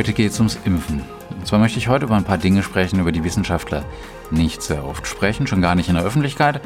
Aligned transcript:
Heute 0.00 0.14
geht 0.14 0.32
es 0.32 0.38
ums 0.40 0.58
Impfen. 0.64 1.19
Zwar 1.50 1.58
möchte 1.58 1.80
ich 1.80 1.88
heute 1.88 2.04
über 2.04 2.14
ein 2.14 2.22
paar 2.22 2.38
Dinge 2.38 2.62
sprechen, 2.62 3.00
über 3.00 3.10
die 3.10 3.24
Wissenschaftler 3.24 3.84
nicht 4.30 4.62
sehr 4.62 4.86
oft 4.86 5.08
sprechen, 5.08 5.48
schon 5.48 5.60
gar 5.60 5.74
nicht 5.74 5.88
in 5.88 5.96
der 5.96 6.04
Öffentlichkeit. 6.04 6.60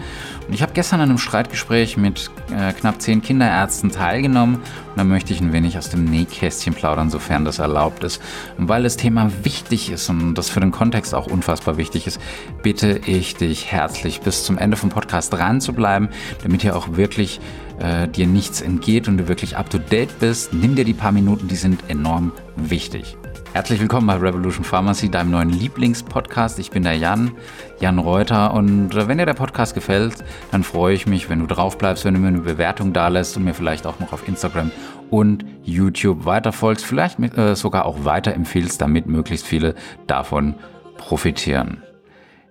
Und 0.46 0.52
ich 0.52 0.61
habe 0.61 0.75
gestern 0.75 1.00
an 1.00 1.08
einem 1.08 1.16
Streitgespräch 1.16 1.96
mit 1.96 2.30
äh, 2.54 2.70
knapp 2.75 3.00
zehn 3.00 3.22
Kinderärzten 3.22 3.90
teilgenommen 3.90 4.57
und 4.57 4.96
da 4.96 5.04
möchte 5.04 5.32
ich 5.32 5.40
ein 5.40 5.54
wenig 5.54 5.79
aus 5.79 5.89
dem 5.89 6.04
Nähkästchen 6.04 6.75
plaudern, 6.75 7.08
sofern 7.08 7.46
das 7.46 7.61
erlaubt 7.61 8.04
ist. 8.04 8.20
Und 8.58 8.68
weil 8.68 8.82
das 8.82 8.98
Thema 8.98 9.30
wichtig 9.43 9.90
ist 9.90 10.11
und 10.11 10.34
das 10.34 10.50
für 10.50 10.61
den 10.61 10.70
Kontext 10.70 11.14
auch 11.14 11.29
unfassbar 11.29 11.79
wichtig 11.79 12.07
ist, 12.07 12.21
bitte 12.62 13.00
ich 13.07 13.36
dich 13.36 13.72
herzlich 13.72 14.21
bis 14.21 14.44
zum 14.44 14.58
Ende 14.58 14.76
vom 14.76 14.90
Podcast 14.90 15.32
dran 15.32 15.62
zu 15.62 15.72
bleiben, 15.72 16.11
damit 16.43 16.61
hier 16.61 16.76
auch 16.76 16.89
wirklich 16.98 17.40
äh, 17.79 18.07
dir 18.07 18.26
nichts 18.26 18.61
entgeht 18.61 19.08
und 19.08 19.16
du 19.16 19.29
wirklich 19.29 19.57
up 19.57 19.71
to 19.71 19.79
date 19.79 20.18
bist. 20.21 20.53
Nimm 20.53 20.75
dir 20.75 20.85
die 20.85 20.93
paar 20.93 21.12
Minuten, 21.12 21.48
die 21.48 21.57
sind 21.57 21.89
enorm 21.89 22.32
wichtig. 22.54 23.16
Herzlich 23.54 23.79
willkommen 23.79 24.08
bei 24.08 24.17
Revolution 24.17 24.64
Pharmacy, 24.64 25.08
deinem 25.08 25.31
neuen 25.31 25.49
Lieblingspodcast. 25.49 26.58
Ich 26.58 26.72
bin 26.72 26.82
der 26.82 26.95
Jan, 26.95 27.31
Jan 27.79 28.00
Reuter. 28.00 28.53
Und 28.53 28.93
äh, 28.96 29.07
wenn 29.07 29.18
dir 29.18 29.26
der 29.26 29.35
Podcast 29.35 29.75
gefällt, 29.75 30.25
dann 30.50 30.64
freue 30.64 30.93
ich 30.93 31.07
mich, 31.07 31.31
wenn 31.31 31.39
du 31.39 31.46
drauf 31.46 31.79
bleibst, 31.79 32.05
wenn 32.05 32.14
du 32.14 32.20
mir 32.20 32.27
eine 32.27 32.41
Bewertung 32.41 32.92
da 32.92 33.06
lässt 33.06 33.36
und 33.36 33.45
mir 33.45 33.55
vielleicht 33.55 33.86
auch 33.86 34.00
noch 34.00 34.12
auf 34.12 34.27
Instagram 34.27 34.72
und 35.09 35.45
YouTube 35.62 36.25
weiterfolgst, 36.25 36.84
vielleicht 36.84 37.20
äh, 37.20 37.55
sogar 37.55 37.84
auch 37.84 38.05
weiterempfiehlst, 38.05 38.81
damit 38.81 39.06
möglichst 39.06 39.47
viele 39.47 39.77
davon 40.09 40.56
profitieren. 40.97 41.81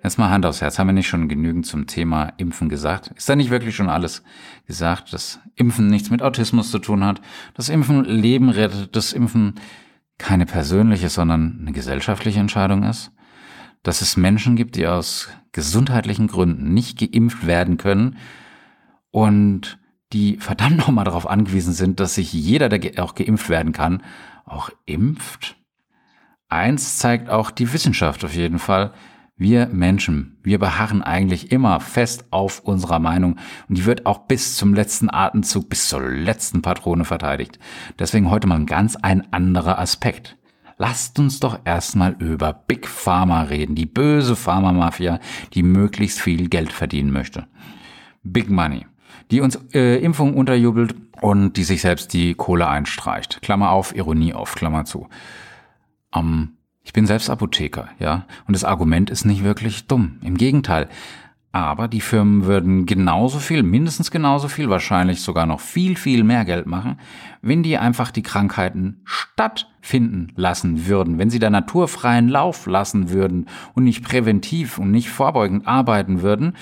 Jetzt 0.06 0.18
mal 0.18 0.30
Hand 0.30 0.46
aufs 0.46 0.62
Herz. 0.62 0.80
Haben 0.80 0.88
wir 0.88 0.94
nicht 0.94 1.10
schon 1.10 1.28
genügend 1.28 1.66
zum 1.66 1.86
Thema 1.86 2.32
Impfen 2.38 2.70
gesagt? 2.70 3.12
Ist 3.18 3.28
da 3.28 3.36
nicht 3.36 3.50
wirklich 3.50 3.76
schon 3.76 3.90
alles 3.90 4.24
gesagt, 4.68 5.12
dass 5.12 5.42
Impfen 5.56 5.88
nichts 5.88 6.12
mit 6.12 6.22
Autismus 6.22 6.72
zu 6.72 6.80
tun 6.80 7.04
hat, 7.04 7.20
dass 7.56 7.68
Impfen 7.68 8.06
Leben 8.06 8.50
rettet, 8.50 8.96
dass 8.96 9.12
Impfen 9.12 9.56
keine 10.18 10.46
persönliche, 10.46 11.10
sondern 11.10 11.60
eine 11.62 11.72
gesellschaftliche 11.72 12.40
Entscheidung 12.40 12.84
ist, 12.84 13.12
dass 13.84 14.02
es 14.02 14.18
Menschen 14.18 14.56
gibt, 14.56 14.76
die 14.76 14.88
aus 14.88 15.30
gesundheitlichen 15.52 16.28
Gründen 16.28 16.74
nicht 16.74 16.98
geimpft 16.98 17.46
werden 17.46 17.78
können 17.78 18.18
und 19.12 19.80
die 20.14 20.38
verdammt 20.38 20.78
nochmal 20.78 21.06
darauf 21.06 21.28
angewiesen 21.28 21.74
sind, 21.74 22.00
dass 22.00 22.16
sich 22.16 22.32
jeder, 22.32 22.70
der 22.70 23.04
auch 23.04 23.16
geimpft 23.16 23.50
werden 23.50 23.74
kann, 23.74 24.04
auch 24.46 24.70
impft. 24.86 25.58
Eins 26.50 26.98
zeigt 26.98 27.30
auch 27.30 27.52
die 27.52 27.74
Wissenschaft 27.74 28.24
auf 28.24 28.36
jeden 28.36 28.60
Fall, 28.60 28.94
wir 29.36 29.68
Menschen, 29.68 30.38
wir 30.44 30.60
beharren 30.60 31.02
eigentlich 31.02 31.52
immer 31.52 31.80
fest 31.80 32.26
auf 32.30 32.60
unserer 32.60 33.00
Meinung 33.00 33.38
und 33.68 33.78
die 33.78 33.86
wird 33.86 34.06
auch 34.06 34.20
bis 34.20 34.56
zum 34.56 34.74
letzten 34.74 35.10
Atemzug, 35.10 35.70
bis 35.70 35.90
zur 35.90 36.02
letzten 36.02 36.62
Patrone 36.62 37.04
verteidigt. 37.04 37.58
Deswegen 37.98 38.30
heute 38.30 38.48
mal 38.48 38.60
ein 38.60 38.66
ganz 38.66 38.96
ein 38.96 39.32
anderer 39.34 39.80
Aspekt. 39.80 40.38
Lasst 40.78 41.18
uns 41.20 41.40
doch 41.40 41.60
erstmal 41.66 42.16
über 42.20 42.54
Big 42.54 42.88
Pharma 42.88 43.44
reden, 43.44 43.76
die 43.76 43.86
böse 43.86 44.36
Pharma-Mafia, 44.36 45.20
die 45.54 45.64
möglichst 45.64 46.20
viel 46.22 46.50
Geld 46.50 46.72
verdienen 46.72 47.12
möchte. 47.12 47.48
Big 48.24 48.50
Money, 48.50 48.86
die 49.32 49.42
uns 49.42 49.60
äh, 49.74 49.98
Impfungen 50.04 50.36
unterjubelt 50.36 50.96
und 51.22 51.58
die 51.58 51.64
sich 51.64 51.82
selbst 51.82 52.14
die 52.14 52.34
Kohle 52.34 52.68
einstreicht. 52.68 53.42
Klammer 53.42 53.72
auf, 53.72 53.96
Ironie 53.96 54.34
auf, 54.34 54.56
Klammer 54.56 54.86
zu. 54.86 55.08
Ähm, 56.16 56.58
ich 56.84 56.94
bin 56.94 57.06
selbst 57.06 57.30
Apotheker, 57.30 57.90
ja, 58.00 58.26
und 58.46 58.54
das 58.54 58.64
Argument 58.66 59.10
ist 59.10 59.26
nicht 59.26 59.44
wirklich 59.44 59.88
dumm. 59.88 60.20
Im 60.22 60.38
Gegenteil. 60.38 60.90
Aber 61.56 61.88
die 61.88 62.02
Firmen 62.02 62.46
würden 62.46 62.88
genauso 62.88 63.38
viel, 63.38 63.62
mindestens 63.62 64.10
genauso 64.10 64.48
viel, 64.48 64.70
wahrscheinlich 64.70 65.22
sogar 65.22 65.46
noch 65.46 65.60
viel, 65.60 65.96
viel 65.96 66.24
mehr 66.24 66.46
Geld 66.46 66.66
machen, 66.66 66.98
wenn 67.44 67.62
die 67.62 67.78
einfach 67.78 68.10
die 68.10 68.24
Krankheiten 68.24 69.02
stattfinden 69.06 70.34
lassen 70.36 70.88
würden, 70.88 71.20
wenn 71.20 71.30
sie 71.30 71.38
der 71.38 71.52
Natur 71.52 71.88
freien 71.88 72.28
Lauf 72.28 72.66
lassen 72.66 73.12
würden 73.12 73.48
und 73.76 73.84
nicht 73.84 74.04
präventiv 74.04 74.80
und 74.80 74.90
nicht 74.90 75.10
vorbeugend 75.10 75.68
arbeiten 75.68 76.24
würden, 76.24 76.54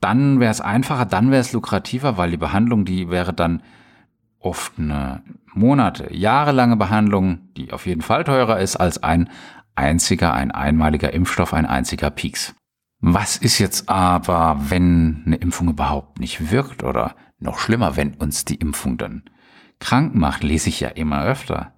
dann 0.00 0.40
wäre 0.40 0.50
es 0.50 0.62
einfacher, 0.62 1.04
dann 1.04 1.30
wäre 1.30 1.42
es 1.42 1.52
lukrativer, 1.52 2.16
weil 2.16 2.30
die 2.30 2.38
Behandlung, 2.38 2.86
die 2.86 3.10
wäre 3.10 3.34
dann 3.34 3.62
oft 4.40 4.78
eine 4.78 5.22
Monate, 5.54 6.14
jahrelange 6.14 6.76
Behandlung, 6.76 7.48
die 7.56 7.72
auf 7.72 7.86
jeden 7.86 8.02
Fall 8.02 8.24
teurer 8.24 8.60
ist 8.60 8.76
als 8.76 9.02
ein 9.02 9.28
einziger, 9.74 10.34
ein 10.34 10.50
einmaliger 10.50 11.12
Impfstoff, 11.12 11.54
ein 11.54 11.66
einziger 11.66 12.10
Pieks. 12.10 12.54
Was 13.00 13.36
ist 13.36 13.58
jetzt 13.58 13.88
aber, 13.88 14.56
wenn 14.68 15.22
eine 15.26 15.36
Impfung 15.36 15.68
überhaupt 15.68 16.20
nicht 16.20 16.50
wirkt 16.50 16.84
oder 16.84 17.16
noch 17.38 17.58
schlimmer, 17.58 17.96
wenn 17.96 18.14
uns 18.14 18.44
die 18.44 18.54
Impfung 18.54 18.96
dann 18.96 19.24
krank 19.80 20.14
macht, 20.14 20.44
lese 20.44 20.68
ich 20.68 20.80
ja 20.80 20.88
immer 20.88 21.24
öfter. 21.24 21.74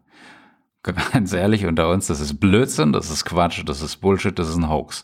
Ganz 0.84 1.33
ehrlich 1.33 1.65
unter 1.65 1.89
uns, 1.89 2.09
das 2.09 2.21
ist 2.21 2.39
Blödsinn, 2.41 2.93
das 2.93 3.11
ist 3.11 3.25
Quatsch, 3.25 3.62
das 3.65 3.81
ist 3.81 3.97
Bullshit, 4.03 4.39
das 4.39 4.50
ist 4.50 4.56
ein 4.56 4.69
Hoax. 4.69 5.03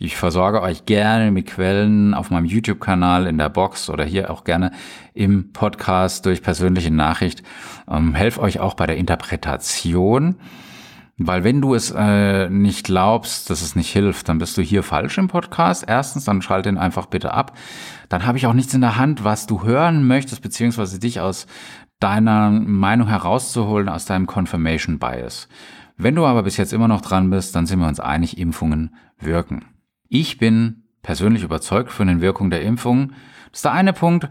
Ich 0.00 0.16
versorge 0.16 0.60
euch 0.60 0.86
gerne 0.86 1.30
mit 1.30 1.46
Quellen 1.46 2.14
auf 2.14 2.30
meinem 2.30 2.46
YouTube-Kanal, 2.46 3.28
in 3.28 3.38
der 3.38 3.48
Box 3.48 3.88
oder 3.88 4.02
hier 4.02 4.32
auch 4.32 4.42
gerne 4.42 4.72
im 5.14 5.52
Podcast 5.52 6.26
durch 6.26 6.42
persönliche 6.42 6.90
Nachricht. 6.90 7.44
Ähm, 7.88 8.16
helf 8.16 8.38
euch 8.38 8.58
auch 8.58 8.74
bei 8.74 8.86
der 8.86 8.96
Interpretation. 8.96 10.34
Weil 11.22 11.44
wenn 11.44 11.60
du 11.60 11.74
es 11.74 11.90
äh, 11.94 12.48
nicht 12.48 12.86
glaubst, 12.86 13.50
dass 13.50 13.60
es 13.60 13.76
nicht 13.76 13.92
hilft, 13.92 14.30
dann 14.30 14.38
bist 14.38 14.56
du 14.56 14.62
hier 14.62 14.82
falsch 14.82 15.18
im 15.18 15.28
Podcast. 15.28 15.84
Erstens, 15.86 16.24
dann 16.24 16.40
schalt 16.40 16.64
den 16.64 16.78
einfach 16.78 17.04
bitte 17.04 17.34
ab. 17.34 17.58
Dann 18.08 18.24
habe 18.24 18.38
ich 18.38 18.46
auch 18.46 18.54
nichts 18.54 18.72
in 18.72 18.80
der 18.80 18.96
Hand, 18.96 19.22
was 19.22 19.46
du 19.46 19.62
hören 19.62 20.06
möchtest, 20.06 20.40
beziehungsweise 20.40 20.98
dich 20.98 21.20
aus 21.20 21.46
deiner 22.00 22.50
Meinung 22.50 23.08
herauszuholen 23.08 23.88
aus 23.88 24.06
deinem 24.06 24.26
Confirmation 24.26 24.98
Bias. 24.98 25.48
Wenn 25.96 26.14
du 26.14 26.24
aber 26.24 26.42
bis 26.42 26.56
jetzt 26.56 26.72
immer 26.72 26.88
noch 26.88 27.02
dran 27.02 27.28
bist, 27.28 27.54
dann 27.54 27.66
sind 27.66 27.78
wir 27.78 27.86
uns 27.86 28.00
einig, 28.00 28.38
Impfungen 28.38 28.94
wirken. 29.18 29.66
Ich 30.08 30.38
bin 30.38 30.84
persönlich 31.02 31.42
überzeugt 31.42 31.92
von 31.92 32.08
den 32.08 32.22
Wirkungen 32.22 32.50
der 32.50 32.62
Impfungen. 32.62 33.14
Das 33.50 33.58
ist 33.58 33.64
der 33.64 33.72
eine 33.72 33.92
Punkt. 33.92 34.28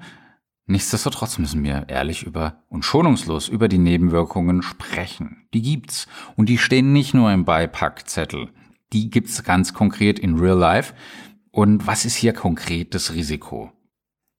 Nichtsdestotrotz 0.65 1.37
müssen 1.37 1.63
wir 1.63 1.85
ehrlich 1.87 2.23
über 2.23 2.63
und 2.69 2.85
schonungslos 2.85 3.47
über 3.47 3.67
die 3.67 3.77
Nebenwirkungen 3.77 4.61
sprechen. 4.61 5.47
Die 5.53 5.61
gibt's. 5.61 6.07
Und 6.35 6.49
die 6.49 6.57
stehen 6.57 6.91
nicht 6.91 7.13
nur 7.13 7.31
im 7.31 7.45
Beipackzettel. 7.45 8.49
Die 8.93 9.09
gibt's 9.09 9.43
ganz 9.43 9.73
konkret 9.73 10.19
in 10.19 10.37
Real 10.37 10.57
Life. 10.57 10.93
Und 11.51 11.87
was 11.87 12.05
ist 12.05 12.15
hier 12.15 12.33
konkret 12.33 12.93
das 12.93 13.13
Risiko? 13.13 13.71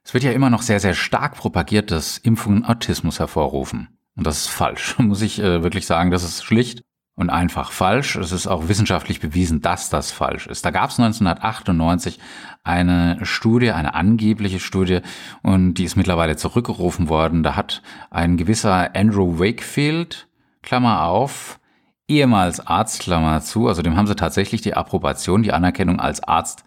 Es 0.03 0.15
wird 0.15 0.25
ja 0.25 0.33
immer 0.33 0.50
noch 0.50 0.62
sehr, 0.62 0.81
sehr 0.81 0.94
stark 0.94 1.37
propagiert, 1.37 1.91
dass 1.91 2.19
Impfungen 2.19 2.65
Autismus 2.65 3.19
hervorrufen. 3.19 3.88
Und 4.16 4.27
das 4.27 4.43
ist 4.43 4.49
falsch, 4.49 4.97
muss 4.99 5.22
ich 5.22 5.38
äh, 5.41 5.62
wirklich 5.62 5.87
sagen. 5.87 6.11
Das 6.11 6.25
ist 6.25 6.44
schlicht 6.44 6.83
und 7.21 7.31
einfach 7.31 7.71
falsch. 7.71 8.16
Es 8.16 8.33
ist 8.33 8.47
auch 8.47 8.69
wissenschaftlich 8.69 9.21
bewiesen, 9.21 9.61
dass 9.61 9.91
das 9.91 10.11
falsch 10.11 10.47
ist. 10.47 10.65
Da 10.65 10.71
gab 10.71 10.91
es 10.91 10.99
1998 10.99 12.19
eine 12.65 13.19
Studie, 13.22 13.72
eine 13.72 13.94
angebliche 13.94 14.59
Studie, 14.59 15.00
und 15.43 15.75
die 15.75 15.84
ist 15.84 15.97
mittlerweile 15.97 16.37
zurückgerufen 16.37 17.09
worden. 17.09 17.43
Da 17.43 17.56
hat 17.56 17.82
ein 18.11 18.37
gewisser 18.37 18.94
Andrew 18.97 19.38
Wakefield, 19.38 20.28
Klammer 20.62 21.05
auf, 21.05 21.61
ehemals 22.09 22.67
Arzt, 22.67 23.00
Klammer 23.00 23.41
zu, 23.41 23.69
also 23.69 23.82
dem 23.82 23.97
haben 23.97 24.06
sie 24.06 24.17
tatsächlich 24.17 24.62
die 24.62 24.75
Approbation, 24.75 25.43
die 25.43 25.53
Anerkennung 25.53 26.00
als 26.00 26.22
Arzt 26.22 26.65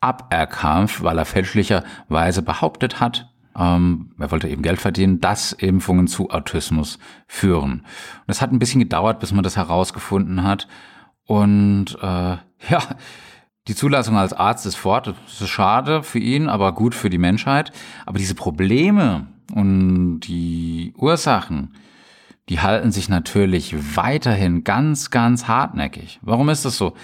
aberkannt, 0.00 1.02
weil 1.02 1.18
er 1.18 1.24
fälschlicherweise 1.24 2.42
behauptet 2.42 3.00
hat, 3.00 3.32
ähm, 3.58 4.12
er 4.18 4.30
wollte 4.30 4.48
eben 4.48 4.62
Geld 4.62 4.80
verdienen, 4.80 5.20
dass 5.20 5.52
Impfungen 5.52 6.06
zu 6.06 6.30
Autismus 6.30 6.98
führen. 7.26 7.72
Und 7.72 8.28
es 8.28 8.40
hat 8.40 8.52
ein 8.52 8.60
bisschen 8.60 8.80
gedauert, 8.80 9.18
bis 9.18 9.32
man 9.32 9.42
das 9.42 9.56
herausgefunden 9.56 10.44
hat. 10.44 10.68
Und 11.24 11.98
äh, 12.00 12.36
ja, 12.70 12.82
die 13.66 13.74
Zulassung 13.74 14.16
als 14.16 14.32
Arzt 14.32 14.64
ist 14.64 14.76
fort. 14.76 15.08
Das 15.08 15.40
ist 15.40 15.48
schade 15.48 16.02
für 16.02 16.20
ihn, 16.20 16.48
aber 16.48 16.72
gut 16.72 16.94
für 16.94 17.10
die 17.10 17.18
Menschheit. 17.18 17.72
Aber 18.06 18.18
diese 18.18 18.34
Probleme 18.34 19.26
und 19.52 20.20
die 20.20 20.94
Ursachen, 20.96 21.74
die 22.48 22.60
halten 22.60 22.92
sich 22.92 23.08
natürlich 23.08 23.74
weiterhin 23.96 24.64
ganz, 24.64 25.10
ganz 25.10 25.48
hartnäckig. 25.48 26.18
Warum 26.22 26.48
ist 26.48 26.64
das 26.64 26.78
so? 26.78 26.94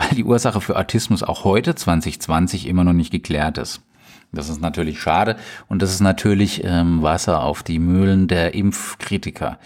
Weil 0.00 0.16
die 0.16 0.24
Ursache 0.24 0.60
für 0.60 0.78
Autismus 0.78 1.22
auch 1.22 1.44
heute 1.44 1.74
2020 1.74 2.66
immer 2.66 2.84
noch 2.84 2.94
nicht 2.94 3.10
geklärt 3.10 3.58
ist. 3.58 3.82
Das 4.32 4.48
ist 4.48 4.60
natürlich 4.60 5.00
schade 5.00 5.36
und 5.68 5.82
das 5.82 5.92
ist 5.92 6.00
natürlich 6.00 6.62
ähm, 6.64 7.02
Wasser 7.02 7.42
auf 7.42 7.62
die 7.62 7.78
Mühlen 7.78 8.28
der 8.28 8.54
Impfkritiker. 8.54 9.58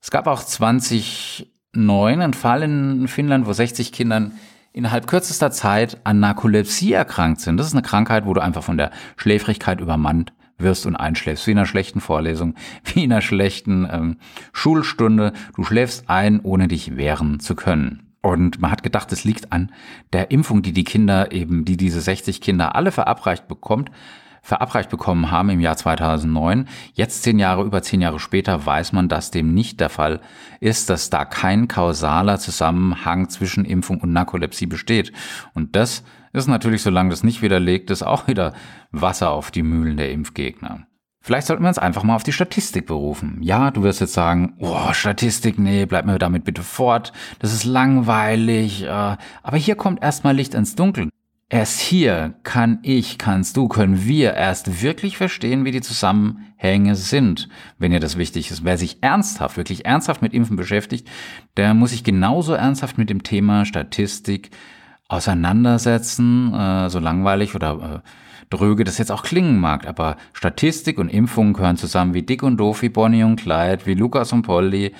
Es 0.00 0.10
gab 0.10 0.26
auch 0.26 0.42
2009 0.42 2.22
einen 2.22 2.34
Fall 2.34 2.62
in 2.62 3.06
Finnland, 3.06 3.46
wo 3.46 3.52
60 3.52 3.92
Kindern 3.92 4.32
innerhalb 4.72 5.06
kürzester 5.06 5.50
Zeit 5.50 5.98
an 6.04 6.20
Narkolepsie 6.20 6.94
erkrankt 6.94 7.42
sind. 7.42 7.58
Das 7.58 7.66
ist 7.66 7.74
eine 7.74 7.82
Krankheit, 7.82 8.24
wo 8.24 8.32
du 8.32 8.42
einfach 8.42 8.64
von 8.64 8.78
der 8.78 8.90
Schläfrigkeit 9.16 9.80
übermannt 9.80 10.32
wirst 10.56 10.86
und 10.86 10.96
einschläfst, 10.96 11.46
wie 11.46 11.52
in 11.52 11.58
einer 11.58 11.66
schlechten 11.66 12.00
Vorlesung, 12.00 12.54
wie 12.84 13.04
in 13.04 13.12
einer 13.12 13.20
schlechten 13.20 13.86
ähm, 13.90 14.16
Schulstunde. 14.52 15.34
Du 15.54 15.64
schläfst 15.64 16.08
ein, 16.08 16.40
ohne 16.40 16.66
dich 16.66 16.96
wehren 16.96 17.40
zu 17.40 17.54
können. 17.54 18.11
Und 18.22 18.60
man 18.60 18.70
hat 18.70 18.84
gedacht, 18.84 19.10
es 19.12 19.24
liegt 19.24 19.52
an 19.52 19.72
der 20.12 20.30
Impfung, 20.30 20.62
die 20.62 20.72
die 20.72 20.84
Kinder 20.84 21.32
eben, 21.32 21.64
die 21.64 21.76
diese 21.76 22.00
60 22.00 22.40
Kinder 22.40 22.76
alle 22.76 22.92
verabreicht 22.92 23.48
bekommt, 23.48 23.90
verabreicht 24.42 24.90
bekommen 24.90 25.30
haben 25.30 25.50
im 25.50 25.60
Jahr 25.60 25.76
2009. 25.76 26.68
Jetzt 26.94 27.22
zehn 27.22 27.38
Jahre, 27.38 27.64
über 27.64 27.82
zehn 27.82 28.00
Jahre 28.00 28.20
später 28.20 28.64
weiß 28.64 28.92
man, 28.92 29.08
dass 29.08 29.30
dem 29.30 29.54
nicht 29.54 29.80
der 29.80 29.88
Fall 29.88 30.20
ist, 30.60 30.88
dass 30.90 31.10
da 31.10 31.24
kein 31.24 31.68
kausaler 31.68 32.38
Zusammenhang 32.38 33.28
zwischen 33.28 33.64
Impfung 33.64 34.00
und 34.00 34.12
Narkolepsie 34.12 34.66
besteht. 34.66 35.12
Und 35.54 35.76
das 35.76 36.04
ist 36.32 36.48
natürlich, 36.48 36.82
solange 36.82 37.10
das 37.10 37.22
nicht 37.22 37.42
widerlegt 37.42 37.90
ist, 37.90 38.02
auch 38.02 38.26
wieder 38.26 38.54
Wasser 38.90 39.30
auf 39.30 39.50
die 39.50 39.62
Mühlen 39.62 39.96
der 39.96 40.12
Impfgegner. 40.12 40.86
Vielleicht 41.22 41.46
sollten 41.46 41.62
wir 41.62 41.68
uns 41.68 41.78
einfach 41.78 42.02
mal 42.02 42.16
auf 42.16 42.24
die 42.24 42.32
Statistik 42.32 42.86
berufen. 42.86 43.38
Ja, 43.42 43.70
du 43.70 43.84
wirst 43.84 44.00
jetzt 44.00 44.12
sagen, 44.12 44.54
oh, 44.58 44.92
Statistik, 44.92 45.56
nee, 45.56 45.86
bleib 45.86 46.04
mir 46.04 46.18
damit 46.18 46.42
bitte 46.42 46.64
fort. 46.64 47.12
Das 47.38 47.52
ist 47.52 47.64
langweilig. 47.64 48.82
Äh, 48.82 48.88
aber 48.88 49.56
hier 49.56 49.76
kommt 49.76 50.02
erstmal 50.02 50.34
Licht 50.34 50.54
ins 50.54 50.74
Dunkel. 50.74 51.08
Erst 51.48 51.80
hier 51.80 52.34
kann 52.42 52.80
ich, 52.82 53.18
kannst 53.18 53.56
du, 53.56 53.68
können 53.68 54.04
wir 54.04 54.34
erst 54.34 54.82
wirklich 54.82 55.16
verstehen, 55.16 55.64
wie 55.64 55.70
die 55.70 55.82
Zusammenhänge 55.82 56.96
sind, 56.96 57.48
wenn 57.78 57.92
ihr 57.92 58.00
das 58.00 58.16
wichtig 58.16 58.50
ist. 58.50 58.64
Wer 58.64 58.78
sich 58.78 59.02
ernsthaft, 59.02 59.56
wirklich 59.58 59.84
ernsthaft 59.84 60.22
mit 60.22 60.32
Impfen 60.32 60.56
beschäftigt, 60.56 61.08
der 61.58 61.74
muss 61.74 61.90
sich 61.90 62.04
genauso 62.04 62.54
ernsthaft 62.54 62.98
mit 62.98 63.10
dem 63.10 63.22
Thema 63.22 63.64
Statistik 63.64 64.50
auseinandersetzen, 65.12 66.54
äh, 66.54 66.90
so 66.90 66.98
langweilig 66.98 67.54
oder 67.54 68.02
äh, 68.02 68.08
dröge 68.50 68.84
das 68.84 68.98
jetzt 68.98 69.12
auch 69.12 69.22
klingen 69.22 69.60
mag, 69.60 69.86
aber 69.86 70.16
Statistik 70.32 70.98
und 70.98 71.08
Impfungen 71.08 71.52
gehören 71.52 71.76
zusammen 71.76 72.14
wie 72.14 72.22
Dick 72.22 72.42
und 72.42 72.56
Doof, 72.58 72.82
wie 72.82 72.88
Bonnie 72.88 73.24
und 73.24 73.36
Clyde, 73.36 73.86
wie 73.86 73.94
Lukas 73.94 74.32
und 74.32 74.42
Polly 74.42 74.94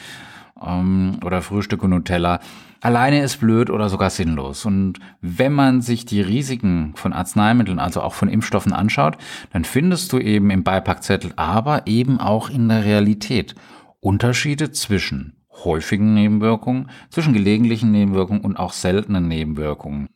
ähm, 0.65 1.19
oder 1.25 1.43
Frühstück 1.43 1.83
und 1.83 1.91
Nutella. 1.91 2.41
Alleine 2.81 3.23
ist 3.23 3.39
blöd 3.39 3.71
oder 3.71 3.89
sogar 3.89 4.11
sinnlos. 4.11 4.65
Und 4.65 4.99
wenn 5.21 5.53
man 5.53 5.83
sich 5.83 6.05
die 6.05 6.21
Risiken 6.21 6.95
von 6.97 7.13
Arzneimitteln, 7.13 7.79
also 7.79 8.03
auch 8.03 8.15
von 8.15 8.29
Impfstoffen 8.29 8.73
anschaut, 8.73 9.17
dann 9.53 9.65
findest 9.65 10.13
du 10.13 10.19
eben 10.19 10.51
im 10.51 10.65
Beipackzettel, 10.65 11.33
aber 11.37 11.87
eben 11.87 12.19
auch 12.19 12.51
in 12.51 12.69
der 12.69 12.85
Realität 12.85 13.55
Unterschiede 14.01 14.73
zwischen 14.73 15.37
häufigen 15.65 16.15
Nebenwirkungen, 16.15 16.91
zwischen 17.11 17.33
gelegentlichen 17.33 17.93
Nebenwirkungen 17.93 18.43
und 18.43 18.57
auch 18.57 18.73
seltenen 18.73 19.29
Nebenwirkungen. 19.29 20.09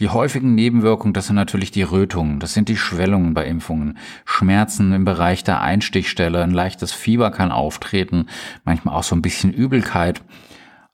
Die 0.00 0.08
häufigen 0.08 0.54
Nebenwirkungen, 0.54 1.12
das 1.12 1.26
sind 1.26 1.36
natürlich 1.36 1.70
die 1.70 1.82
Rötungen, 1.82 2.40
das 2.40 2.54
sind 2.54 2.70
die 2.70 2.76
Schwellungen 2.76 3.34
bei 3.34 3.44
Impfungen, 3.44 3.98
Schmerzen 4.24 4.92
im 4.92 5.04
Bereich 5.04 5.44
der 5.44 5.60
Einstichstelle, 5.60 6.42
ein 6.42 6.52
leichtes 6.52 6.92
Fieber 6.92 7.30
kann 7.30 7.52
auftreten, 7.52 8.26
manchmal 8.64 8.96
auch 8.96 9.02
so 9.02 9.14
ein 9.14 9.20
bisschen 9.20 9.52
Übelkeit. 9.52 10.22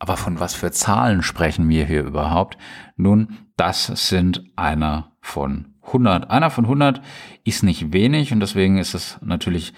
Aber 0.00 0.16
von 0.16 0.40
was 0.40 0.54
für 0.54 0.72
Zahlen 0.72 1.22
sprechen 1.22 1.68
wir 1.68 1.86
hier 1.86 2.02
überhaupt? 2.02 2.58
Nun, 2.96 3.38
das 3.56 3.86
sind 4.08 4.44
einer 4.56 5.12
von 5.20 5.74
100. 5.86 6.28
Einer 6.28 6.50
von 6.50 6.64
100 6.64 7.00
ist 7.44 7.62
nicht 7.62 7.92
wenig 7.92 8.32
und 8.32 8.40
deswegen 8.40 8.76
ist 8.76 8.94
es 8.94 9.18
natürlich 9.22 9.72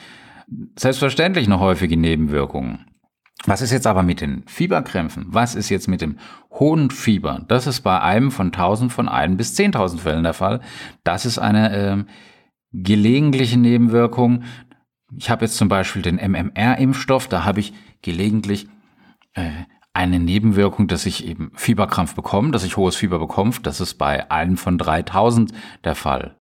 selbstverständlich 0.76 1.46
eine 1.46 1.60
häufige 1.60 1.96
Nebenwirkung. 1.96 2.78
Was 3.44 3.62
ist 3.62 3.70
jetzt 3.70 3.86
aber 3.86 4.02
mit 4.02 4.20
den 4.20 4.42
Fieberkrämpfen? 4.46 5.26
Was 5.28 5.54
ist 5.54 5.68
jetzt 5.68 5.88
mit 5.88 6.00
dem 6.00 6.18
hohen 6.50 6.90
Fieber? 6.90 7.44
Das 7.48 7.66
ist 7.66 7.82
bei 7.82 8.00
einem 8.00 8.30
von 8.30 8.46
1000 8.48 8.92
von 8.92 9.08
1 9.08 9.36
bis 9.36 9.56
10.000 9.56 9.98
Fällen 9.98 10.24
der 10.24 10.34
Fall. 10.34 10.60
Das 11.04 11.24
ist 11.24 11.38
eine 11.38 11.72
äh, 11.72 12.04
gelegentliche 12.72 13.58
Nebenwirkung. 13.58 14.42
Ich 15.16 15.30
habe 15.30 15.44
jetzt 15.44 15.56
zum 15.56 15.68
Beispiel 15.68 16.02
den 16.02 16.16
MMR-Impfstoff, 16.16 17.28
da 17.28 17.44
habe 17.44 17.60
ich 17.60 17.72
gelegentlich 18.02 18.68
äh, 19.34 19.50
eine 19.94 20.20
Nebenwirkung, 20.20 20.86
dass 20.86 21.06
ich 21.06 21.26
eben 21.26 21.50
Fieberkrampf 21.54 22.14
bekomme, 22.14 22.50
dass 22.50 22.64
ich 22.64 22.76
hohes 22.76 22.96
Fieber 22.96 23.18
bekomme. 23.18 23.52
Das 23.62 23.80
ist 23.80 23.94
bei 23.94 24.30
einem 24.30 24.56
von 24.56 24.78
3000 24.78 25.52
der 25.84 25.94
Fall. 25.94 26.37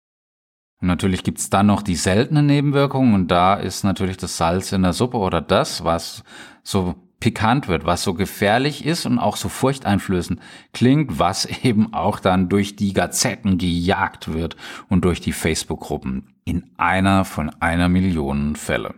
Und 0.81 0.88
natürlich 0.88 1.24
gibt's 1.24 1.50
dann 1.50 1.68
noch 1.68 1.83
die 1.83 1.95
seltenen 1.95 2.48
Nebenwirkungen 2.48 3.13
und 3.13 3.28
da 3.30 3.54
ist 3.54 3.83
natürlich 3.83 4.18
das 4.18 4.38
Salz 4.38 4.72
in 4.72 4.81
der 4.81 4.94
Suppe 4.94 5.18
oder 5.18 5.39
das, 5.39 5.83
was 5.83 6.24
so 6.63 6.95
pikant 7.19 7.68
wird, 7.68 7.86
was 7.86 8.01
so 8.04 8.16
gefährlich 8.16 8.83
ist 8.83 9.06
und 9.06 9.19
auch 9.19 9.38
so 9.38 9.48
furchteinflößend 9.48 10.42
klingt, 10.74 11.19
was 11.19 11.45
eben 11.63 11.94
auch 11.94 12.19
dann 12.19 12.50
durch 12.50 12.75
die 12.75 12.94
Gazetten 12.94 13.57
gejagt 13.57 14.33
wird 14.33 14.57
und 14.89 15.06
durch 15.06 15.22
die 15.22 15.31
Facebook-Gruppen 15.31 16.33
in 16.44 16.69
einer 16.78 17.24
von 17.24 17.50
einer 17.62 17.88
Million 17.88 18.56
Fälle. 18.57 18.95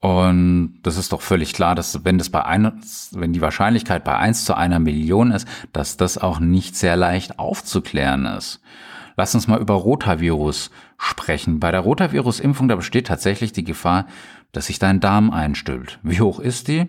Und 0.00 0.80
das 0.82 0.96
ist 0.96 1.12
doch 1.12 1.22
völlig 1.22 1.52
klar, 1.52 1.76
dass 1.76 2.04
wenn 2.04 2.18
das 2.18 2.28
bei 2.28 2.44
einer, 2.44 2.74
wenn 3.12 3.32
die 3.32 3.40
Wahrscheinlichkeit 3.40 4.02
bei 4.02 4.16
eins 4.16 4.44
zu 4.44 4.56
einer 4.56 4.80
Million 4.80 5.30
ist, 5.30 5.46
dass 5.72 5.96
das 5.96 6.18
auch 6.18 6.40
nicht 6.40 6.74
sehr 6.74 6.96
leicht 6.96 7.38
aufzuklären 7.38 8.26
ist. 8.26 8.60
Lass 9.22 9.36
uns 9.36 9.46
mal 9.46 9.60
über 9.60 9.74
Rotavirus 9.74 10.72
sprechen. 10.98 11.60
Bei 11.60 11.70
der 11.70 11.82
Rotavirus-Impfung, 11.82 12.66
da 12.66 12.74
besteht 12.74 13.06
tatsächlich 13.06 13.52
die 13.52 13.62
Gefahr, 13.62 14.06
dass 14.50 14.66
sich 14.66 14.80
dein 14.80 14.98
Darm 14.98 15.30
einstülpt. 15.30 16.00
Wie 16.02 16.20
hoch 16.20 16.40
ist 16.40 16.66
die? 16.66 16.88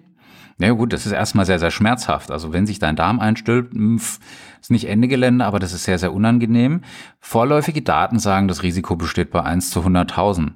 Na 0.58 0.66
ja, 0.66 0.74
gut, 0.74 0.94
das 0.94 1.06
ist 1.06 1.12
erstmal 1.12 1.46
sehr, 1.46 1.60
sehr 1.60 1.70
schmerzhaft. 1.70 2.32
Also 2.32 2.52
wenn 2.52 2.66
sich 2.66 2.80
dein 2.80 2.96
Darm 2.96 3.20
einstülpt, 3.20 3.76
ist 3.76 4.72
nicht 4.72 4.90
Ende 4.90 5.08
Gelände, 5.08 5.46
aber 5.46 5.60
das 5.60 5.74
ist 5.74 5.84
sehr, 5.84 6.00
sehr 6.00 6.12
unangenehm. 6.12 6.82
Vorläufige 7.20 7.84
Daten 7.84 8.18
sagen, 8.18 8.48
das 8.48 8.64
Risiko 8.64 8.96
besteht 8.96 9.30
bei 9.30 9.44
1 9.44 9.70
zu 9.70 9.82
100.000. 9.82 10.54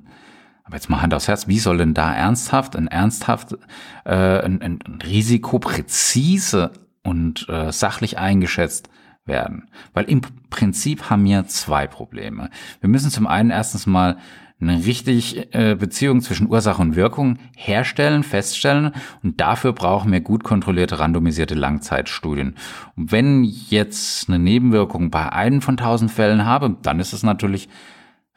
Aber 0.64 0.76
jetzt 0.78 0.90
mal 0.90 1.04
Hand 1.04 1.14
aufs 1.14 1.28
Herz, 1.28 1.48
wie 1.48 1.60
soll 1.60 1.78
denn 1.78 1.94
da 1.94 2.12
ernsthaft, 2.12 2.76
ein 2.76 2.88
ernsthaft, 2.88 3.56
äh, 4.04 4.16
ein, 4.16 4.64
ein 4.64 4.80
Risiko 5.06 5.60
präzise 5.60 6.72
und 7.04 7.48
äh, 7.50 7.72
sachlich 7.72 8.18
eingeschätzt 8.18 8.90
werden. 9.28 9.70
Weil 9.94 10.06
im 10.06 10.22
Prinzip 10.50 11.10
haben 11.10 11.26
wir 11.26 11.48
zwei 11.48 11.88
Probleme. 11.88 12.50
Wir 12.80 12.90
müssen 12.90 13.12
zum 13.12 13.28
einen 13.28 13.50
erstens 13.50 13.86
mal 13.86 14.18
eine 14.60 14.86
richtig 14.86 15.54
äh, 15.54 15.76
Beziehung 15.76 16.22
zwischen 16.22 16.50
Ursache 16.50 16.82
und 16.82 16.96
Wirkung 16.96 17.38
herstellen, 17.56 18.24
feststellen 18.24 18.92
und 19.22 19.40
dafür 19.40 19.74
brauchen 19.74 20.12
wir 20.12 20.22
gut 20.22 20.44
kontrollierte, 20.44 21.00
randomisierte 21.00 21.54
Langzeitstudien. 21.54 22.56
Und 22.96 23.12
wenn 23.12 23.44
jetzt 23.44 24.28
eine 24.28 24.40
Nebenwirkung 24.40 25.12
bei 25.12 25.32
einem 25.32 25.62
von 25.62 25.78
tausend 25.78 26.12
Fällen 26.12 26.46
habe, 26.46 26.76
dann 26.82 27.00
ist 27.00 27.14
es 27.14 27.22
natürlich 27.22 27.70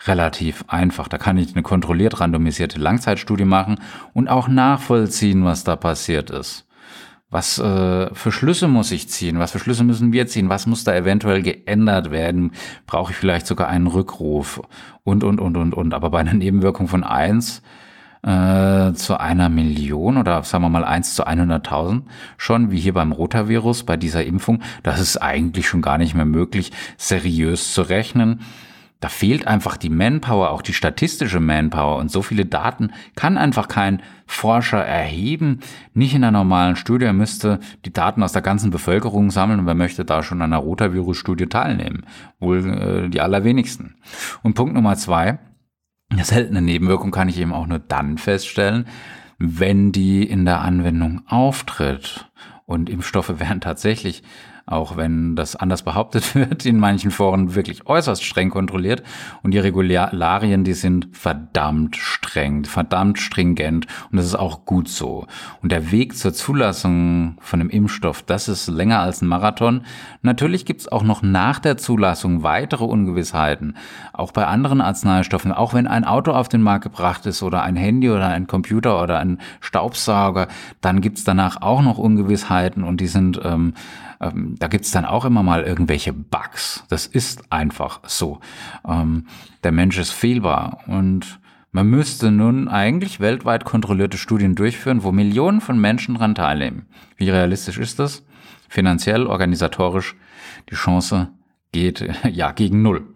relativ 0.06 0.64
einfach. 0.68 1.08
Da 1.08 1.16
kann 1.18 1.38
ich 1.38 1.54
eine 1.54 1.62
kontrolliert 1.62 2.20
randomisierte 2.20 2.78
Langzeitstudie 2.78 3.44
machen 3.44 3.78
und 4.12 4.28
auch 4.28 4.48
nachvollziehen, 4.48 5.44
was 5.44 5.64
da 5.64 5.76
passiert 5.76 6.30
ist. 6.30 6.66
Was 7.30 7.58
äh, 7.60 8.12
für 8.12 8.32
Schlüsse 8.32 8.66
muss 8.66 8.90
ich 8.90 9.08
ziehen? 9.08 9.38
Was 9.38 9.52
für 9.52 9.60
Schlüsse 9.60 9.84
müssen 9.84 10.12
wir 10.12 10.26
ziehen? 10.26 10.48
Was 10.48 10.66
muss 10.66 10.82
da 10.82 10.94
eventuell 10.94 11.42
geändert 11.42 12.10
werden? 12.10 12.52
Brauche 12.86 13.12
ich 13.12 13.18
vielleicht 13.18 13.46
sogar 13.46 13.68
einen 13.68 13.86
Rückruf? 13.86 14.60
Und, 15.04 15.22
und, 15.22 15.40
und, 15.40 15.56
und, 15.56 15.74
und. 15.74 15.94
Aber 15.94 16.10
bei 16.10 16.18
einer 16.18 16.34
Nebenwirkung 16.34 16.88
von 16.88 17.04
eins 17.04 17.62
äh, 18.22 18.92
zu 18.94 19.18
einer 19.18 19.48
Million 19.48 20.16
oder 20.16 20.42
sagen 20.42 20.64
wir 20.64 20.68
mal 20.68 20.84
eins 20.84 21.14
zu 21.14 21.26
100.000 21.26 22.02
schon, 22.36 22.70
wie 22.70 22.80
hier 22.80 22.94
beim 22.94 23.12
Rotavirus, 23.12 23.84
bei 23.84 23.96
dieser 23.96 24.24
Impfung, 24.24 24.60
das 24.82 25.00
ist 25.00 25.16
eigentlich 25.16 25.68
schon 25.68 25.82
gar 25.82 25.98
nicht 25.98 26.14
mehr 26.14 26.26
möglich, 26.26 26.72
seriös 26.96 27.72
zu 27.72 27.82
rechnen. 27.82 28.40
Da 29.00 29.08
fehlt 29.08 29.46
einfach 29.46 29.78
die 29.78 29.88
Manpower, 29.88 30.50
auch 30.50 30.60
die 30.60 30.74
statistische 30.74 31.40
Manpower 31.40 31.96
und 31.96 32.10
so 32.10 32.20
viele 32.20 32.44
Daten 32.44 32.92
kann 33.16 33.38
einfach 33.38 33.66
kein 33.66 34.02
Forscher 34.26 34.84
erheben. 34.84 35.60
Nicht 35.94 36.14
in 36.14 36.22
einer 36.22 36.38
normalen 36.38 36.76
Studie, 36.76 37.06
er 37.06 37.14
müsste 37.14 37.60
die 37.86 37.92
Daten 37.92 38.22
aus 38.22 38.32
der 38.32 38.42
ganzen 38.42 38.70
Bevölkerung 38.70 39.30
sammeln 39.30 39.60
und 39.60 39.66
wer 39.66 39.74
möchte 39.74 40.04
da 40.04 40.22
schon 40.22 40.42
an 40.42 40.52
einer 40.52 40.62
Rotavirus-Studie 40.62 41.46
teilnehmen? 41.46 42.04
Wohl 42.38 42.66
äh, 42.66 43.08
die 43.08 43.22
allerwenigsten. 43.22 43.96
Und 44.42 44.54
Punkt 44.54 44.74
Nummer 44.74 44.96
zwei, 44.96 45.38
eine 46.10 46.24
seltene 46.24 46.60
Nebenwirkung 46.60 47.10
kann 47.10 47.28
ich 47.28 47.38
eben 47.38 47.54
auch 47.54 47.66
nur 47.66 47.78
dann 47.78 48.18
feststellen, 48.18 48.86
wenn 49.38 49.92
die 49.92 50.24
in 50.24 50.44
der 50.44 50.60
Anwendung 50.60 51.22
auftritt. 51.26 52.30
Und 52.66 52.90
Impfstoffe 52.90 53.32
werden 53.40 53.62
tatsächlich 53.62 54.22
auch 54.70 54.96
wenn 54.96 55.34
das 55.36 55.56
anders 55.56 55.82
behauptet 55.82 56.34
wird, 56.34 56.64
in 56.64 56.78
manchen 56.78 57.10
Foren 57.10 57.54
wirklich 57.54 57.86
äußerst 57.86 58.24
streng 58.24 58.50
kontrolliert. 58.50 59.02
Und 59.42 59.52
die 59.52 59.58
Regularien, 59.58 60.64
die 60.64 60.74
sind 60.74 61.08
verdammt 61.12 61.96
streng, 61.96 62.64
verdammt 62.64 63.18
stringent 63.18 63.86
und 64.10 64.16
das 64.16 64.26
ist 64.26 64.36
auch 64.36 64.64
gut 64.64 64.88
so. 64.88 65.26
Und 65.60 65.72
der 65.72 65.90
Weg 65.90 66.16
zur 66.16 66.32
Zulassung 66.32 67.36
von 67.40 67.60
einem 67.60 67.70
Impfstoff, 67.70 68.22
das 68.22 68.48
ist 68.48 68.68
länger 68.68 69.00
als 69.00 69.22
ein 69.22 69.26
Marathon. 69.26 69.82
Natürlich 70.22 70.64
gibt's 70.64 70.88
auch 70.88 71.02
noch 71.02 71.22
nach 71.22 71.58
der 71.58 71.76
Zulassung 71.76 72.42
weitere 72.42 72.84
Ungewissheiten, 72.84 73.76
auch 74.12 74.32
bei 74.32 74.46
anderen 74.46 74.80
Arzneistoffen. 74.80 75.52
Auch 75.52 75.74
wenn 75.74 75.86
ein 75.86 76.04
Auto 76.04 76.30
auf 76.30 76.48
den 76.48 76.62
Markt 76.62 76.84
gebracht 76.84 77.26
ist 77.26 77.42
oder 77.42 77.62
ein 77.62 77.76
Handy 77.76 78.08
oder 78.08 78.28
ein 78.28 78.46
Computer 78.46 79.02
oder 79.02 79.18
ein 79.18 79.38
Staubsauger, 79.60 80.46
dann 80.80 81.00
gibt's 81.00 81.24
danach 81.24 81.60
auch 81.60 81.82
noch 81.82 81.98
Ungewissheiten 81.98 82.84
und 82.84 83.00
die 83.00 83.08
sind 83.08 83.40
ähm, 83.42 83.74
ähm, 84.20 84.56
da 84.58 84.68
gibt's 84.68 84.90
dann 84.90 85.04
auch 85.04 85.24
immer 85.24 85.42
mal 85.42 85.62
irgendwelche 85.62 86.12
Bugs. 86.12 86.84
Das 86.88 87.06
ist 87.06 87.50
einfach 87.52 88.00
so. 88.06 88.40
Ähm, 88.86 89.26
der 89.64 89.72
Mensch 89.72 89.98
ist 89.98 90.10
fehlbar 90.10 90.80
und 90.86 91.40
man 91.72 91.86
müsste 91.86 92.30
nun 92.30 92.68
eigentlich 92.68 93.20
weltweit 93.20 93.64
kontrollierte 93.64 94.18
Studien 94.18 94.54
durchführen, 94.54 95.04
wo 95.04 95.12
Millionen 95.12 95.60
von 95.60 95.80
Menschen 95.80 96.16
dran 96.16 96.34
teilnehmen. 96.34 96.86
Wie 97.16 97.30
realistisch 97.30 97.78
ist 97.78 97.98
das? 97.98 98.24
Finanziell, 98.68 99.26
organisatorisch, 99.26 100.16
die 100.68 100.74
Chance 100.74 101.28
geht 101.72 102.08
ja 102.30 102.52
gegen 102.52 102.82
Null. 102.82 103.06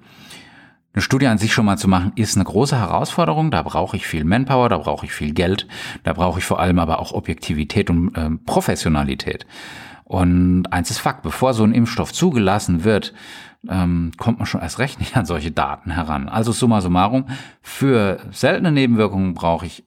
Eine 0.92 1.02
Studie 1.02 1.26
an 1.26 1.38
sich 1.38 1.52
schon 1.52 1.66
mal 1.66 1.76
zu 1.76 1.88
machen, 1.88 2.12
ist 2.14 2.36
eine 2.36 2.44
große 2.44 2.78
Herausforderung. 2.78 3.50
Da 3.50 3.62
brauche 3.62 3.96
ich 3.96 4.06
viel 4.06 4.22
Manpower, 4.22 4.68
da 4.68 4.78
brauche 4.78 5.04
ich 5.04 5.12
viel 5.12 5.34
Geld, 5.34 5.66
da 6.04 6.12
brauche 6.12 6.38
ich 6.38 6.44
vor 6.44 6.60
allem 6.60 6.78
aber 6.78 7.00
auch 7.00 7.10
Objektivität 7.10 7.90
und 7.90 8.16
äh, 8.16 8.30
Professionalität. 8.46 9.44
Und 10.14 10.72
eins 10.72 10.92
ist 10.92 11.00
Fakt, 11.00 11.22
bevor 11.22 11.54
so 11.54 11.64
ein 11.64 11.74
Impfstoff 11.74 12.12
zugelassen 12.12 12.84
wird, 12.84 13.12
ähm, 13.68 14.12
kommt 14.16 14.38
man 14.38 14.46
schon 14.46 14.60
erst 14.60 14.78
recht 14.78 15.00
nicht 15.00 15.16
an 15.16 15.26
solche 15.26 15.50
Daten 15.50 15.90
heran. 15.90 16.28
Also 16.28 16.52
summa 16.52 16.80
summarum, 16.80 17.26
für 17.62 18.20
seltene 18.30 18.70
Nebenwirkungen 18.70 19.34
brauche 19.34 19.66
ich 19.66 19.82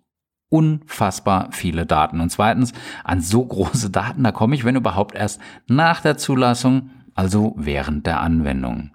unfassbar 0.49 1.47
viele 1.51 1.85
Daten. 1.85 2.19
Und 2.19 2.29
zweitens, 2.29 2.73
an 3.05 3.21
so 3.21 3.45
große 3.45 3.89
Daten, 3.89 4.21
da 4.21 4.33
komme 4.33 4.53
ich, 4.55 4.65
wenn 4.65 4.75
überhaupt, 4.75 5.15
erst 5.15 5.39
nach 5.67 6.01
der 6.01 6.17
Zulassung, 6.17 6.89
also 7.15 7.53
während 7.55 8.05
der 8.05 8.19
Anwendung. 8.19 8.91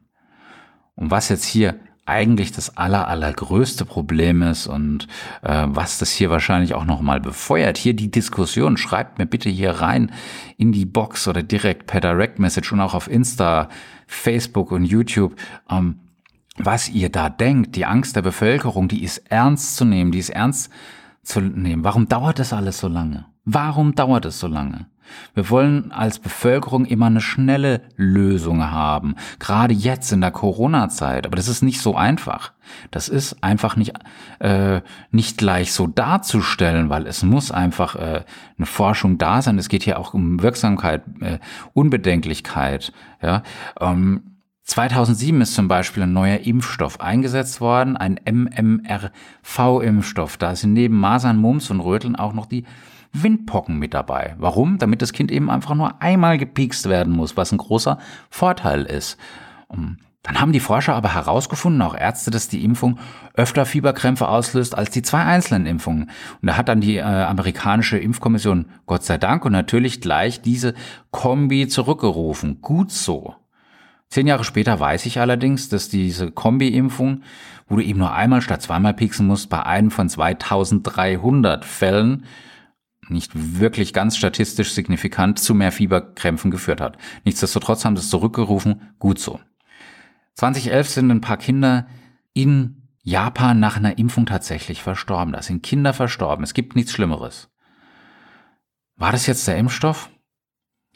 Und 0.96 1.10
was 1.10 1.30
jetzt 1.30 1.46
hier 1.46 1.76
eigentlich 2.04 2.50
das 2.50 2.76
aller, 2.76 3.06
allergrößte 3.06 3.84
Problem 3.84 4.42
ist 4.42 4.66
und 4.66 5.06
äh, 5.42 5.66
was 5.68 5.98
das 5.98 6.10
hier 6.10 6.30
wahrscheinlich 6.30 6.74
auch 6.74 6.84
nochmal 6.84 7.20
befeuert. 7.20 7.78
Hier 7.78 7.94
die 7.94 8.10
Diskussion, 8.10 8.76
schreibt 8.76 9.18
mir 9.18 9.26
bitte 9.26 9.48
hier 9.48 9.70
rein 9.70 10.10
in 10.56 10.72
die 10.72 10.84
Box 10.84 11.28
oder 11.28 11.42
direkt 11.42 11.86
per 11.86 12.00
Direct 12.00 12.38
Message 12.40 12.72
und 12.72 12.80
auch 12.80 12.94
auf 12.94 13.08
Insta, 13.08 13.68
Facebook 14.06 14.72
und 14.72 14.84
YouTube. 14.84 15.36
Ähm, 15.70 16.00
was 16.56 16.88
ihr 16.88 17.08
da 17.08 17.30
denkt, 17.30 17.76
die 17.76 17.86
Angst 17.86 18.16
der 18.16 18.22
Bevölkerung, 18.22 18.88
die 18.88 19.04
ist 19.04 19.18
ernst 19.30 19.76
zu 19.76 19.84
nehmen, 19.84 20.10
die 20.10 20.18
ist 20.18 20.30
ernst 20.30 20.70
zu 21.22 21.40
nehmen. 21.40 21.84
Warum 21.84 22.08
dauert 22.08 22.38
das 22.38 22.52
alles 22.52 22.78
so 22.78 22.88
lange? 22.88 23.26
Warum 23.44 23.94
dauert 23.94 24.24
es 24.26 24.38
so 24.38 24.48
lange? 24.48 24.86
Wir 25.34 25.50
wollen 25.50 25.92
als 25.92 26.18
Bevölkerung 26.18 26.84
immer 26.84 27.06
eine 27.06 27.20
schnelle 27.20 27.82
Lösung 27.96 28.70
haben, 28.70 29.16
gerade 29.38 29.74
jetzt 29.74 30.12
in 30.12 30.20
der 30.20 30.30
Corona-Zeit. 30.30 31.26
Aber 31.26 31.36
das 31.36 31.48
ist 31.48 31.62
nicht 31.62 31.80
so 31.80 31.96
einfach. 31.96 32.52
Das 32.90 33.08
ist 33.08 33.42
einfach 33.42 33.76
nicht 33.76 33.92
äh, 34.38 34.80
nicht 35.10 35.38
gleich 35.38 35.72
so 35.72 35.86
darzustellen, 35.86 36.90
weil 36.90 37.06
es 37.06 37.22
muss 37.22 37.50
einfach 37.50 37.96
äh, 37.96 38.24
eine 38.56 38.66
Forschung 38.66 39.18
da 39.18 39.42
sein. 39.42 39.58
Es 39.58 39.68
geht 39.68 39.82
hier 39.82 39.98
auch 39.98 40.14
um 40.14 40.42
Wirksamkeit, 40.42 41.02
äh, 41.20 41.38
Unbedenklichkeit. 41.74 42.92
Ja. 43.20 43.42
Ähm, 43.80 44.32
2007 44.64 45.40
ist 45.40 45.54
zum 45.54 45.68
Beispiel 45.68 46.04
ein 46.04 46.12
neuer 46.12 46.38
Impfstoff 46.38 47.00
eingesetzt 47.00 47.60
worden, 47.60 47.96
ein 47.96 48.20
MMRV-Impfstoff. 48.24 50.36
Da 50.36 50.54
sind 50.54 50.72
neben 50.72 50.98
Masern, 50.98 51.36
Mumps 51.36 51.70
und 51.70 51.80
Röteln 51.80 52.16
auch 52.16 52.32
noch 52.32 52.46
die 52.46 52.64
Windpocken 53.12 53.78
mit 53.78 53.94
dabei. 53.94 54.34
Warum? 54.38 54.78
Damit 54.78 55.02
das 55.02 55.12
Kind 55.12 55.30
eben 55.30 55.50
einfach 55.50 55.74
nur 55.74 56.00
einmal 56.02 56.38
gepiekst 56.38 56.88
werden 56.88 57.12
muss, 57.12 57.36
was 57.36 57.52
ein 57.52 57.58
großer 57.58 57.98
Vorteil 58.30 58.84
ist. 58.84 59.18
Dann 60.22 60.40
haben 60.40 60.52
die 60.52 60.60
Forscher 60.60 60.94
aber 60.94 61.14
herausgefunden, 61.14 61.82
auch 61.82 61.96
Ärzte, 61.96 62.30
dass 62.30 62.48
die 62.48 62.64
Impfung 62.64 62.98
öfter 63.34 63.66
Fieberkrämpfe 63.66 64.28
auslöst 64.28 64.76
als 64.76 64.90
die 64.90 65.02
zwei 65.02 65.24
einzelnen 65.24 65.66
Impfungen. 65.66 66.10
Und 66.40 66.46
da 66.46 66.56
hat 66.56 66.68
dann 66.68 66.80
die 66.80 66.96
äh, 66.96 67.02
amerikanische 67.02 67.98
Impfkommission 67.98 68.66
Gott 68.86 69.02
sei 69.02 69.18
Dank 69.18 69.44
und 69.44 69.52
natürlich 69.52 70.00
gleich 70.00 70.40
diese 70.40 70.74
Kombi 71.10 71.66
zurückgerufen. 71.66 72.60
Gut 72.60 72.92
so. 72.92 73.34
Zehn 74.10 74.26
Jahre 74.26 74.44
später 74.44 74.78
weiß 74.78 75.06
ich 75.06 75.18
allerdings, 75.18 75.70
dass 75.70 75.88
diese 75.88 76.30
Kombi-Impfung, 76.30 77.22
wo 77.66 77.76
du 77.76 77.82
eben 77.82 77.98
nur 77.98 78.12
einmal 78.12 78.42
statt 78.42 78.62
zweimal 78.62 78.94
pieksen 78.94 79.26
musst, 79.26 79.48
bei 79.48 79.64
einem 79.64 79.90
von 79.90 80.08
2300 80.08 81.64
Fällen 81.64 82.26
nicht 83.08 83.32
wirklich 83.34 83.92
ganz 83.92 84.16
statistisch 84.16 84.72
signifikant 84.72 85.38
zu 85.38 85.54
mehr 85.54 85.72
Fieberkrämpfen 85.72 86.50
geführt 86.50 86.80
hat. 86.80 86.96
Nichtsdestotrotz 87.24 87.84
haben 87.84 87.96
sie 87.96 88.02
es 88.02 88.10
zurückgerufen, 88.10 88.94
gut 88.98 89.18
so. 89.18 89.40
2011 90.34 90.88
sind 90.88 91.10
ein 91.10 91.20
paar 91.20 91.36
Kinder 91.36 91.86
in 92.32 92.82
Japan 93.02 93.58
nach 93.60 93.76
einer 93.76 93.98
Impfung 93.98 94.26
tatsächlich 94.26 94.82
verstorben. 94.82 95.32
Da 95.32 95.42
sind 95.42 95.62
Kinder 95.62 95.92
verstorben. 95.92 96.44
Es 96.44 96.54
gibt 96.54 96.76
nichts 96.76 96.92
Schlimmeres. 96.92 97.50
War 98.96 99.12
das 99.12 99.26
jetzt 99.26 99.46
der 99.48 99.56
Impfstoff? 99.56 100.08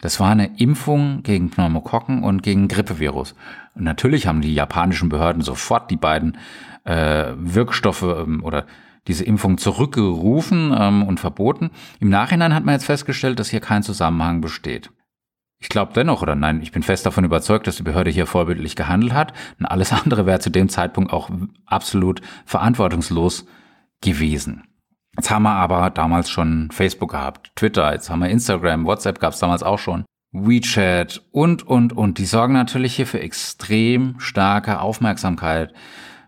Das 0.01 0.21
war 0.21 0.31
eine 0.31 0.59
Impfung 0.59 1.23
gegen 1.23 1.51
Pneumokokken 1.51 2.23
und 2.23 2.43
gegen 2.43 2.69
Grippevirus. 2.69 3.35
Und 3.75 3.85
natürlich 3.85 4.27
haben 4.27 4.43
die 4.43 4.55
japanischen 4.55 5.09
Behörden 5.09 5.43
sofort 5.43 5.91
die 5.91 5.97
beiden 5.97 6.37
äh, 6.85 7.33
Wirkstoffe 7.37 8.03
ähm, 8.03 8.45
oder 8.45 8.67
diese 9.07 9.25
Impfung 9.25 9.59
zurückgerufen 9.59 10.75
ähm, 10.79 11.03
und 11.03 11.21
verboten. 11.21 11.71
Im 12.01 12.09
Nachhinein 12.09 12.55
hat 12.55 12.65
man 12.65 12.75
jetzt 12.75 12.87
festgestellt, 12.87 13.39
dass 13.39 13.51
hier 13.51 13.61
kein 13.61 13.83
Zusammenhang 13.83 14.41
besteht. 14.41 14.91
Ich 15.59 15.69
glaube 15.69 15.93
dennoch, 15.95 16.23
oder 16.23 16.35
nein, 16.35 16.61
ich 16.63 16.73
bin 16.73 16.83
fest 16.83 17.07
davon 17.07 17.25
überzeugt, 17.25 17.67
dass 17.67 17.77
die 17.77 17.83
Behörde 17.83 18.11
hier 18.11 18.27
vorbildlich 18.27 18.77
gehandelt 18.77 19.15
hat. 19.15 19.33
Und 19.59 19.67
alles 19.67 19.93
andere 19.93 20.27
wäre 20.27 20.41
zu 20.41 20.51
dem 20.51 20.69
Zeitpunkt 20.69 21.13
auch 21.13 21.31
absolut 21.65 22.21
verantwortungslos 22.45 23.47
gewesen. 24.03 24.65
Jetzt 25.17 25.31
haben 25.31 25.45
wir 25.45 25.53
aber 25.53 25.89
damals 25.89 26.29
schon 26.29 26.71
Facebook 26.71 27.13
gehabt, 27.13 27.53
Twitter, 27.57 27.91
jetzt 27.93 28.11
haben 28.11 28.19
wir 28.19 28.29
Instagram, 28.29 28.85
WhatsApp 28.85 29.19
gab 29.19 29.33
es 29.33 29.39
damals 29.39 29.63
auch 29.63 29.79
schon, 29.79 30.05
WeChat 30.33 31.23
und, 31.33 31.67
und, 31.67 31.95
und. 31.95 32.19
Die 32.19 32.27
sorgen 32.27 32.53
natürlich 32.53 32.95
hier 32.97 33.07
für 33.07 33.21
extrem 33.21 34.21
starke 34.21 34.81
Aufmerksamkeit 34.81 35.73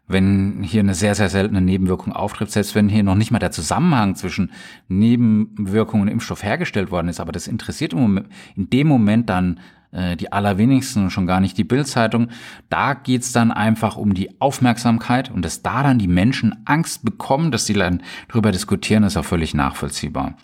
wenn 0.08 0.62
hier 0.62 0.80
eine 0.80 0.94
sehr, 0.94 1.14
sehr 1.14 1.28
seltene 1.28 1.60
Nebenwirkung 1.60 2.12
auftritt, 2.12 2.50
selbst 2.50 2.74
wenn 2.74 2.88
hier 2.88 3.02
noch 3.02 3.14
nicht 3.14 3.30
mal 3.30 3.38
der 3.38 3.50
Zusammenhang 3.50 4.16
zwischen 4.16 4.50
Nebenwirkungen 4.88 6.02
und 6.02 6.08
Impfstoff 6.08 6.42
hergestellt 6.42 6.90
worden 6.90 7.08
ist, 7.08 7.20
aber 7.20 7.32
das 7.32 7.46
interessiert 7.46 7.92
im 7.92 8.00
Moment, 8.00 8.28
in 8.56 8.70
dem 8.70 8.88
Moment 8.88 9.28
dann 9.28 9.60
äh, 9.92 10.16
die 10.16 10.32
allerwenigsten 10.32 11.04
und 11.04 11.10
schon 11.10 11.26
gar 11.26 11.40
nicht 11.40 11.56
die 11.58 11.64
Bildzeitung. 11.64 12.28
Da 12.68 12.94
geht's 12.94 13.32
dann 13.32 13.52
einfach 13.52 13.96
um 13.96 14.14
die 14.14 14.40
Aufmerksamkeit 14.40 15.30
und 15.30 15.44
dass 15.44 15.62
da 15.62 15.82
dann 15.82 15.98
die 15.98 16.08
Menschen 16.08 16.56
Angst 16.64 17.04
bekommen, 17.04 17.50
dass 17.50 17.66
sie 17.66 17.74
dann 17.74 18.02
darüber 18.28 18.50
diskutieren, 18.50 19.04
ist 19.04 19.16
auch 19.16 19.24
völlig 19.24 19.54
nachvollziehbar. 19.54 20.34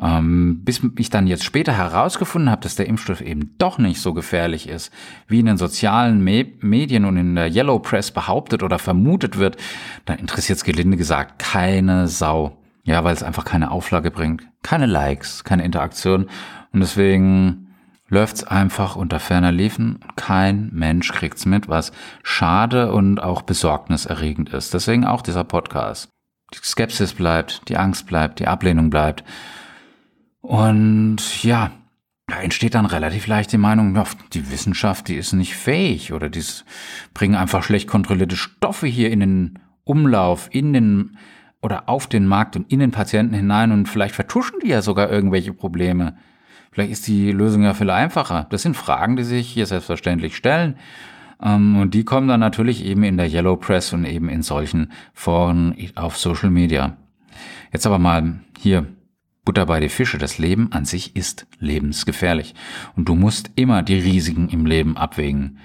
Ähm, 0.00 0.64
bis 0.64 0.82
ich 0.98 1.10
dann 1.10 1.26
jetzt 1.26 1.44
später 1.44 1.72
herausgefunden 1.72 2.50
habe, 2.50 2.62
dass 2.62 2.74
der 2.74 2.86
Impfstoff 2.86 3.20
eben 3.20 3.54
doch 3.58 3.78
nicht 3.78 4.00
so 4.00 4.12
gefährlich 4.12 4.68
ist, 4.68 4.92
wie 5.28 5.40
in 5.40 5.46
den 5.46 5.56
sozialen 5.56 6.22
Me 6.22 6.46
Medien 6.60 7.04
und 7.04 7.16
in 7.16 7.36
der 7.36 7.50
Yellow 7.50 7.78
Press 7.78 8.10
behauptet 8.10 8.62
oder 8.62 8.78
vermutet 8.78 9.38
wird, 9.38 9.56
dann 10.04 10.18
interessiert 10.18 10.58
es 10.58 10.64
gelinde 10.64 10.96
gesagt 10.96 11.38
keine 11.38 12.08
Sau. 12.08 12.58
Ja, 12.82 13.02
weil 13.02 13.14
es 13.14 13.22
einfach 13.22 13.44
keine 13.46 13.70
Auflage 13.70 14.10
bringt, 14.10 14.46
keine 14.62 14.86
Likes, 14.86 15.44
keine 15.44 15.64
Interaktion 15.64 16.26
und 16.72 16.80
deswegen 16.80 17.64
läuft's 18.08 18.44
einfach 18.44 18.96
unter 18.96 19.20
ferner 19.20 19.52
Liefen. 19.52 20.00
Kein 20.16 20.70
Mensch 20.72 21.12
kriegt's 21.12 21.46
mit, 21.46 21.68
was 21.68 21.92
schade 22.22 22.92
und 22.92 23.22
auch 23.22 23.42
besorgniserregend 23.42 24.50
ist. 24.50 24.74
Deswegen 24.74 25.04
auch 25.04 25.22
dieser 25.22 25.44
Podcast. 25.44 26.08
Die 26.52 26.58
Skepsis 26.62 27.14
bleibt, 27.14 27.68
die 27.68 27.76
Angst 27.76 28.06
bleibt, 28.06 28.38
die 28.38 28.46
Ablehnung 28.46 28.90
bleibt. 28.90 29.24
Und 30.44 31.42
ja, 31.42 31.70
da 32.26 32.42
entsteht 32.42 32.74
dann 32.74 32.84
relativ 32.84 33.26
leicht 33.26 33.50
die 33.50 33.56
Meinung, 33.56 33.98
die 34.34 34.50
Wissenschaft, 34.50 35.08
die 35.08 35.14
ist 35.14 35.32
nicht 35.32 35.54
fähig 35.54 36.12
oder 36.12 36.28
die 36.28 36.44
bringen 37.14 37.34
einfach 37.34 37.62
schlecht 37.62 37.88
kontrollierte 37.88 38.36
Stoffe 38.36 38.86
hier 38.86 39.10
in 39.10 39.20
den 39.20 39.58
Umlauf, 39.84 40.50
in 40.52 40.74
den 40.74 41.16
oder 41.62 41.88
auf 41.88 42.08
den 42.08 42.26
Markt 42.26 42.56
und 42.56 42.70
in 42.70 42.80
den 42.80 42.90
Patienten 42.90 43.32
hinein 43.32 43.72
und 43.72 43.88
vielleicht 43.88 44.14
vertuschen 44.14 44.58
die 44.62 44.68
ja 44.68 44.82
sogar 44.82 45.10
irgendwelche 45.10 45.54
Probleme. 45.54 46.14
Vielleicht 46.72 46.92
ist 46.92 47.06
die 47.06 47.32
Lösung 47.32 47.62
ja 47.62 47.72
viel 47.72 47.88
einfacher. 47.88 48.46
Das 48.50 48.60
sind 48.60 48.76
Fragen, 48.76 49.16
die 49.16 49.24
sich 49.24 49.48
hier 49.48 49.64
selbstverständlich 49.64 50.36
stellen. 50.36 50.76
Ähm, 51.42 51.78
und 51.78 51.94
die 51.94 52.04
kommen 52.04 52.28
dann 52.28 52.40
natürlich 52.40 52.84
eben 52.84 53.02
in 53.02 53.16
der 53.16 53.30
Yellow 53.30 53.56
Press 53.56 53.94
und 53.94 54.04
eben 54.04 54.28
in 54.28 54.42
solchen 54.42 54.92
Foren 55.14 55.74
auf 55.94 56.18
Social 56.18 56.50
Media. 56.50 56.98
Jetzt 57.72 57.86
aber 57.86 57.98
mal 57.98 58.40
hier 58.58 58.86
Butter 59.44 59.66
bei 59.66 59.80
die 59.80 59.88
Fische, 59.88 60.18
das 60.18 60.38
Leben 60.38 60.72
an 60.72 60.84
sich 60.84 61.16
ist 61.16 61.46
lebensgefährlich. 61.58 62.54
Und 62.96 63.08
du 63.08 63.14
musst 63.14 63.50
immer 63.56 63.82
die 63.82 63.98
Risiken 63.98 64.48
im 64.48 64.66
Leben 64.66 64.96
abwägen. 64.96 65.58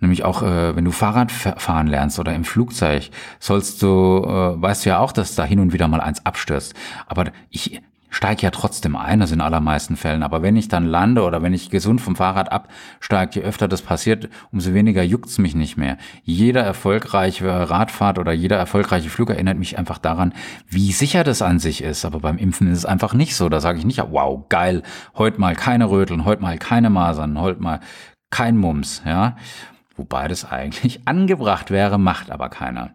Nämlich 0.00 0.24
auch, 0.24 0.42
äh, 0.42 0.74
wenn 0.74 0.84
du 0.84 0.90
Fahrrad 0.90 1.30
fahren 1.30 1.86
lernst 1.86 2.18
oder 2.18 2.34
im 2.34 2.44
Flugzeug, 2.44 3.10
sollst 3.38 3.80
du, 3.82 4.24
äh, 4.24 4.60
weißt 4.60 4.84
du 4.84 4.90
ja 4.90 4.98
auch, 4.98 5.12
dass 5.12 5.36
da 5.36 5.44
hin 5.44 5.60
und 5.60 5.72
wieder 5.72 5.86
mal 5.86 6.00
eins 6.00 6.26
abstürzt. 6.26 6.74
Aber 7.06 7.30
ich 7.50 7.80
steige 8.12 8.42
ja 8.42 8.50
trotzdem 8.50 8.94
ein, 8.94 9.20
das 9.20 9.32
in 9.32 9.40
allermeisten 9.40 9.96
Fällen. 9.96 10.22
Aber 10.22 10.42
wenn 10.42 10.54
ich 10.54 10.68
dann 10.68 10.84
lande 10.84 11.22
oder 11.22 11.42
wenn 11.42 11.54
ich 11.54 11.70
gesund 11.70 11.98
vom 12.00 12.14
Fahrrad 12.14 12.52
absteige, 12.52 13.40
je 13.40 13.46
öfter 13.46 13.68
das 13.68 13.80
passiert, 13.80 14.28
umso 14.52 14.74
weniger 14.74 15.02
juckt's 15.02 15.38
mich 15.38 15.54
nicht 15.54 15.78
mehr. 15.78 15.96
Jeder 16.22 16.60
erfolgreiche 16.60 17.48
Radfahrt 17.48 18.18
oder 18.18 18.32
jeder 18.32 18.58
erfolgreiche 18.58 19.08
Flug 19.08 19.30
erinnert 19.30 19.56
mich 19.56 19.78
einfach 19.78 19.96
daran, 19.96 20.34
wie 20.68 20.92
sicher 20.92 21.24
das 21.24 21.40
an 21.40 21.58
sich 21.58 21.82
ist. 21.82 22.04
Aber 22.04 22.20
beim 22.20 22.36
Impfen 22.36 22.70
ist 22.70 22.78
es 22.78 22.84
einfach 22.84 23.14
nicht 23.14 23.34
so. 23.34 23.48
Da 23.48 23.60
sage 23.60 23.78
ich 23.78 23.86
nicht, 23.86 24.02
wow, 24.10 24.44
geil, 24.50 24.82
heute 25.16 25.40
mal 25.40 25.56
keine 25.56 25.88
Röteln, 25.88 26.26
heute 26.26 26.42
mal 26.42 26.58
keine 26.58 26.90
Masern, 26.90 27.40
heute 27.40 27.62
mal 27.62 27.80
kein 28.30 28.58
Mums, 28.58 29.02
ja. 29.06 29.36
Wobei 29.96 30.28
das 30.28 30.44
eigentlich 30.44 31.00
angebracht 31.06 31.70
wäre, 31.70 31.98
macht 31.98 32.30
aber 32.30 32.50
keiner. 32.50 32.90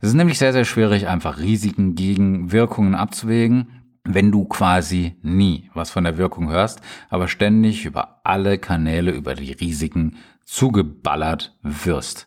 Es 0.00 0.08
ist 0.08 0.14
nämlich 0.14 0.38
sehr, 0.38 0.54
sehr 0.54 0.64
schwierig, 0.64 1.08
einfach 1.08 1.40
Risiken 1.40 1.94
gegen 1.94 2.52
Wirkungen 2.52 2.94
abzuwägen 2.94 3.79
wenn 4.04 4.32
du 4.32 4.44
quasi 4.44 5.16
nie 5.22 5.70
was 5.74 5.90
von 5.90 6.04
der 6.04 6.16
Wirkung 6.16 6.50
hörst, 6.50 6.80
aber 7.08 7.28
ständig 7.28 7.84
über 7.84 8.20
alle 8.24 8.58
Kanäle, 8.58 9.12
über 9.12 9.34
die 9.34 9.52
Risiken 9.52 10.16
zugeballert 10.44 11.56
wirst. 11.62 12.26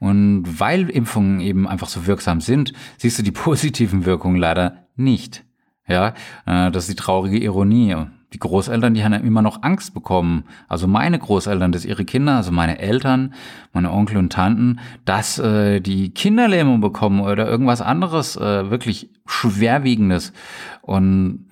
Und 0.00 0.44
weil 0.60 0.90
Impfungen 0.90 1.40
eben 1.40 1.66
einfach 1.66 1.88
so 1.88 2.06
wirksam 2.06 2.40
sind, 2.40 2.72
siehst 2.98 3.18
du 3.18 3.22
die 3.22 3.32
positiven 3.32 4.04
Wirkungen 4.04 4.36
leider 4.36 4.86
nicht. 4.96 5.44
Ja, 5.86 6.14
äh, 6.46 6.70
das 6.70 6.84
ist 6.84 6.90
die 6.90 7.02
traurige 7.02 7.38
Ironie. 7.38 7.96
Die 8.32 8.38
Großeltern, 8.38 8.92
die 8.92 9.04
haben 9.04 9.14
immer 9.14 9.40
noch 9.40 9.62
Angst 9.62 9.94
bekommen. 9.94 10.44
Also 10.68 10.86
meine 10.86 11.18
Großeltern, 11.18 11.72
dass 11.72 11.86
ihre 11.86 12.04
Kinder, 12.04 12.36
also 12.36 12.52
meine 12.52 12.78
Eltern, 12.78 13.32
meine 13.72 13.90
Onkel 13.90 14.18
und 14.18 14.32
Tanten, 14.32 14.80
dass 15.06 15.38
äh, 15.38 15.80
die 15.80 16.10
Kinderlähmung 16.10 16.80
bekommen 16.80 17.20
oder 17.20 17.48
irgendwas 17.48 17.80
anderes 17.80 18.36
äh, 18.36 18.70
wirklich 18.70 19.10
schwerwiegendes. 19.26 20.34
Und 20.82 21.46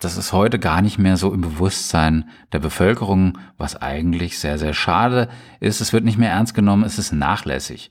das 0.00 0.16
ist 0.16 0.32
heute 0.32 0.58
gar 0.58 0.82
nicht 0.82 0.98
mehr 0.98 1.16
so 1.16 1.32
im 1.32 1.42
Bewusstsein 1.42 2.24
der 2.52 2.58
Bevölkerung, 2.58 3.38
was 3.58 3.80
eigentlich 3.80 4.38
sehr, 4.38 4.58
sehr 4.58 4.74
schade 4.74 5.28
ist. 5.60 5.80
Es 5.80 5.92
wird 5.92 6.04
nicht 6.04 6.18
mehr 6.18 6.30
ernst 6.30 6.54
genommen, 6.54 6.84
es 6.84 6.98
ist 6.98 7.12
nachlässig. 7.12 7.90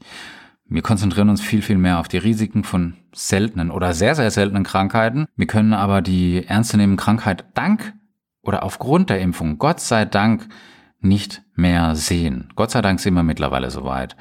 Wir 0.67 0.81
konzentrieren 0.81 1.29
uns 1.29 1.41
viel, 1.41 1.61
viel 1.61 1.77
mehr 1.77 1.99
auf 1.99 2.07
die 2.07 2.17
Risiken 2.17 2.63
von 2.63 2.95
seltenen 3.13 3.71
oder 3.71 3.93
sehr, 3.93 4.15
sehr 4.15 4.31
seltenen 4.31 4.63
Krankheiten. 4.63 5.25
Wir 5.35 5.47
können 5.47 5.73
aber 5.73 6.01
die 6.01 6.45
ernstzunehmende 6.47 7.01
Krankheit 7.01 7.45
dank 7.53 7.93
oder 8.41 8.63
aufgrund 8.63 9.09
der 9.09 9.19
Impfung, 9.19 9.57
Gott 9.57 9.79
sei 9.79 10.05
Dank, 10.05 10.47
nicht 10.99 11.43
mehr 11.55 11.95
sehen. 11.95 12.49
Gott 12.55 12.71
sei 12.71 12.81
Dank 12.81 12.99
sind 12.99 13.13
wir 13.13 13.23
mittlerweile 13.23 13.71
soweit. 13.71 14.15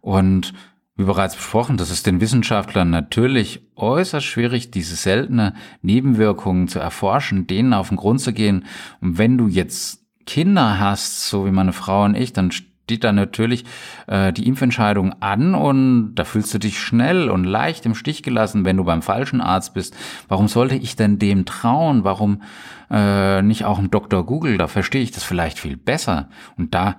Und 0.00 0.54
wie 0.96 1.04
bereits 1.04 1.34
besprochen, 1.34 1.76
das 1.76 1.90
ist 1.90 2.06
den 2.06 2.20
Wissenschaftlern 2.20 2.88
natürlich 2.88 3.66
äußerst 3.74 4.24
schwierig, 4.24 4.70
diese 4.70 4.94
seltene 4.94 5.54
Nebenwirkungen 5.82 6.68
zu 6.68 6.78
erforschen, 6.78 7.46
denen 7.46 7.74
auf 7.74 7.88
den 7.88 7.96
Grund 7.96 8.20
zu 8.20 8.32
gehen. 8.32 8.64
Und 9.00 9.18
wenn 9.18 9.36
du 9.36 9.48
jetzt 9.48 10.04
Kinder 10.24 10.78
hast, 10.78 11.28
so 11.28 11.46
wie 11.46 11.50
meine 11.50 11.72
Frau 11.72 12.04
und 12.04 12.14
ich, 12.14 12.32
dann 12.32 12.52
steht 12.84 13.02
da 13.02 13.12
natürlich 13.12 13.64
äh, 14.06 14.32
die 14.32 14.46
Impfentscheidung 14.46 15.14
an 15.20 15.54
und 15.54 16.14
da 16.14 16.24
fühlst 16.24 16.52
du 16.52 16.58
dich 16.58 16.78
schnell 16.78 17.30
und 17.30 17.44
leicht 17.44 17.86
im 17.86 17.94
Stich 17.94 18.22
gelassen, 18.22 18.64
wenn 18.64 18.76
du 18.76 18.84
beim 18.84 19.00
falschen 19.00 19.40
Arzt 19.40 19.72
bist. 19.72 19.96
Warum 20.28 20.48
sollte 20.48 20.76
ich 20.76 20.94
denn 20.94 21.18
dem 21.18 21.46
trauen? 21.46 22.04
Warum 22.04 22.42
äh, 22.90 23.40
nicht 23.40 23.64
auch 23.64 23.78
ein 23.78 23.90
Dr. 23.90 24.24
Google? 24.26 24.58
Da 24.58 24.66
verstehe 24.66 25.02
ich 25.02 25.12
das 25.12 25.24
vielleicht 25.24 25.58
viel 25.58 25.78
besser. 25.78 26.28
Und 26.58 26.74
da 26.74 26.96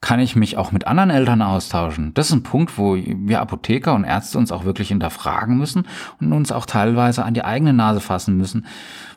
kann 0.00 0.20
ich 0.20 0.36
mich 0.36 0.56
auch 0.56 0.72
mit 0.72 0.86
anderen 0.86 1.10
Eltern 1.10 1.42
austauschen. 1.42 2.14
Das 2.14 2.28
ist 2.28 2.32
ein 2.32 2.42
Punkt, 2.42 2.78
wo 2.78 2.96
wir 2.96 3.40
Apotheker 3.40 3.94
und 3.94 4.04
Ärzte 4.04 4.38
uns 4.38 4.52
auch 4.52 4.64
wirklich 4.64 4.88
hinterfragen 4.88 5.58
müssen 5.58 5.86
und 6.18 6.32
uns 6.32 6.50
auch 6.50 6.64
teilweise 6.64 7.24
an 7.24 7.34
die 7.34 7.44
eigene 7.44 7.72
Nase 7.74 8.00
fassen 8.00 8.36
müssen, 8.38 8.66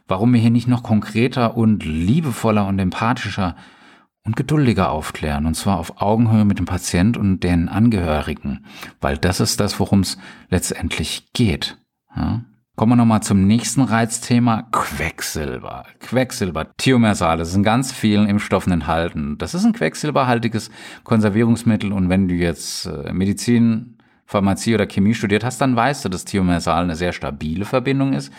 warum 0.07 0.33
wir 0.33 0.41
hier 0.41 0.51
nicht 0.51 0.67
noch 0.67 0.83
konkreter 0.83 1.55
und 1.55 1.85
liebevoller 1.85 2.65
und 2.65 2.79
empathischer 2.79 3.55
und 4.25 4.35
geduldiger 4.35 4.91
aufklären, 4.91 5.45
und 5.45 5.55
zwar 5.55 5.77
auf 5.77 6.01
Augenhöhe 6.01 6.45
mit 6.45 6.59
dem 6.59 6.65
Patient 6.65 7.17
und 7.17 7.41
den 7.41 7.69
Angehörigen, 7.69 8.65
weil 9.01 9.17
das 9.17 9.39
ist 9.39 9.59
das, 9.59 9.79
worum 9.79 10.01
es 10.01 10.17
letztendlich 10.49 11.31
geht. 11.33 11.77
Ja? 12.15 12.41
Kommen 12.75 12.93
wir 12.93 12.95
nochmal 12.95 13.21
zum 13.21 13.45
nächsten 13.45 13.81
Reizthema, 13.81 14.61
Quecksilber. 14.71 15.85
Quecksilber, 15.99 16.67
Thiomersale 16.77 17.43
sind 17.43 17.63
ganz 17.63 17.91
vielen 17.91 18.29
Impfstoffen 18.29 18.71
enthalten. 18.71 19.37
Das 19.37 19.53
ist 19.53 19.65
ein 19.65 19.73
quecksilberhaltiges 19.73 20.71
Konservierungsmittel 21.03 21.91
und 21.91 22.07
wenn 22.07 22.29
du 22.29 22.35
jetzt 22.35 22.85
äh, 22.85 23.11
Medizin, 23.11 23.97
Pharmazie 24.25 24.75
oder 24.75 24.85
Chemie 24.85 25.13
studiert 25.13 25.43
hast, 25.43 25.59
dann 25.59 25.75
weißt 25.75 26.05
du, 26.05 26.09
dass 26.09 26.23
Thiomersal 26.23 26.83
eine 26.83 26.95
sehr 26.95 27.11
stabile 27.11 27.65
Verbindung 27.65 28.13
ist, 28.13 28.31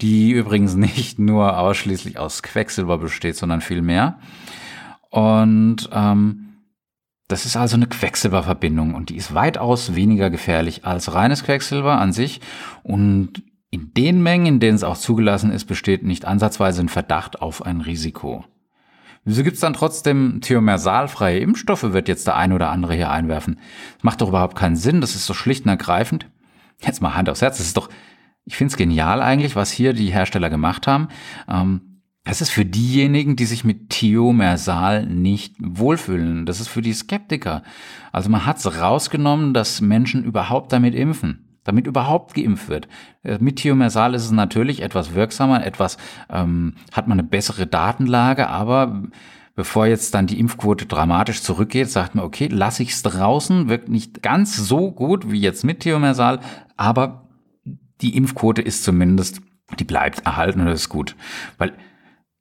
die 0.00 0.32
übrigens 0.32 0.74
nicht 0.74 1.20
nur 1.20 1.56
ausschließlich 1.56 2.18
aus 2.18 2.42
Quecksilber 2.42 2.98
besteht, 2.98 3.36
sondern 3.36 3.60
viel 3.60 3.82
mehr. 3.82 4.18
Und 5.16 5.88
ähm, 5.92 6.58
das 7.26 7.46
ist 7.46 7.56
also 7.56 7.76
eine 7.76 7.86
Quecksilberverbindung 7.86 8.94
und 8.94 9.08
die 9.08 9.16
ist 9.16 9.32
weitaus 9.32 9.94
weniger 9.94 10.28
gefährlich 10.28 10.84
als 10.84 11.14
reines 11.14 11.42
Quecksilber 11.42 11.98
an 11.98 12.12
sich. 12.12 12.42
Und 12.82 13.42
in 13.70 13.94
den 13.94 14.22
Mengen, 14.22 14.44
in 14.44 14.60
denen 14.60 14.76
es 14.76 14.84
auch 14.84 14.98
zugelassen 14.98 15.50
ist, 15.50 15.64
besteht 15.64 16.02
nicht 16.02 16.26
ansatzweise 16.26 16.82
ein 16.82 16.90
Verdacht 16.90 17.40
auf 17.40 17.64
ein 17.64 17.80
Risiko. 17.80 18.44
Wieso 19.24 19.42
gibt 19.42 19.54
es 19.54 19.60
dann 19.60 19.72
trotzdem 19.72 20.42
thiomersalfreie 20.42 21.38
Impfstoffe, 21.38 21.94
wird 21.94 22.08
jetzt 22.08 22.26
der 22.26 22.36
eine 22.36 22.54
oder 22.54 22.68
andere 22.68 22.92
hier 22.92 23.10
einwerfen. 23.10 23.58
Das 23.94 24.04
macht 24.04 24.20
doch 24.20 24.28
überhaupt 24.28 24.54
keinen 24.54 24.76
Sinn, 24.76 25.00
das 25.00 25.14
ist 25.14 25.30
doch 25.30 25.34
schlicht 25.34 25.64
und 25.64 25.70
ergreifend. 25.70 26.26
Jetzt 26.82 27.00
mal 27.00 27.14
Hand 27.14 27.30
aufs 27.30 27.40
Herz, 27.40 27.56
das 27.56 27.68
ist 27.68 27.78
doch, 27.78 27.88
ich 28.44 28.58
finde 28.58 28.72
es 28.72 28.76
genial 28.76 29.22
eigentlich, 29.22 29.56
was 29.56 29.70
hier 29.70 29.94
die 29.94 30.12
Hersteller 30.12 30.50
gemacht 30.50 30.86
haben. 30.86 31.08
Ähm, 31.48 31.95
das 32.26 32.40
ist 32.40 32.50
für 32.50 32.64
diejenigen, 32.64 33.36
die 33.36 33.46
sich 33.46 33.64
mit 33.64 33.88
Thiomersal 33.88 35.06
nicht 35.06 35.54
wohlfühlen. 35.60 36.44
Das 36.44 36.58
ist 36.58 36.66
für 36.66 36.82
die 36.82 36.92
Skeptiker. 36.92 37.62
Also 38.10 38.28
man 38.30 38.44
hat 38.44 38.58
es 38.58 38.80
rausgenommen, 38.80 39.54
dass 39.54 39.80
Menschen 39.80 40.24
überhaupt 40.24 40.72
damit 40.72 40.96
impfen, 40.96 41.46
damit 41.62 41.86
überhaupt 41.86 42.34
geimpft 42.34 42.68
wird. 42.68 42.88
Äh, 43.22 43.38
mit 43.40 43.56
Thiomersal 43.56 44.12
ist 44.14 44.24
es 44.24 44.32
natürlich 44.32 44.82
etwas 44.82 45.14
wirksamer, 45.14 45.64
etwas 45.64 45.98
ähm, 46.28 46.74
hat 46.90 47.06
man 47.06 47.20
eine 47.20 47.28
bessere 47.28 47.68
Datenlage, 47.68 48.48
aber 48.48 49.04
bevor 49.54 49.86
jetzt 49.86 50.12
dann 50.12 50.26
die 50.26 50.40
Impfquote 50.40 50.86
dramatisch 50.86 51.42
zurückgeht, 51.42 51.90
sagt 51.90 52.16
man, 52.16 52.24
okay, 52.24 52.48
lasse 52.48 52.82
ich 52.82 52.90
es 52.90 53.02
draußen, 53.02 53.68
wirkt 53.68 53.88
nicht 53.88 54.24
ganz 54.24 54.56
so 54.56 54.90
gut 54.90 55.30
wie 55.30 55.40
jetzt 55.40 55.62
mit 55.62 55.78
Thiomersal, 55.78 56.40
aber 56.76 57.28
die 58.00 58.16
Impfquote 58.16 58.62
ist 58.62 58.82
zumindest, 58.82 59.40
die 59.78 59.84
bleibt 59.84 60.26
erhalten 60.26 60.58
und 60.58 60.66
das 60.66 60.80
ist 60.80 60.88
gut. 60.88 61.14
Weil 61.56 61.72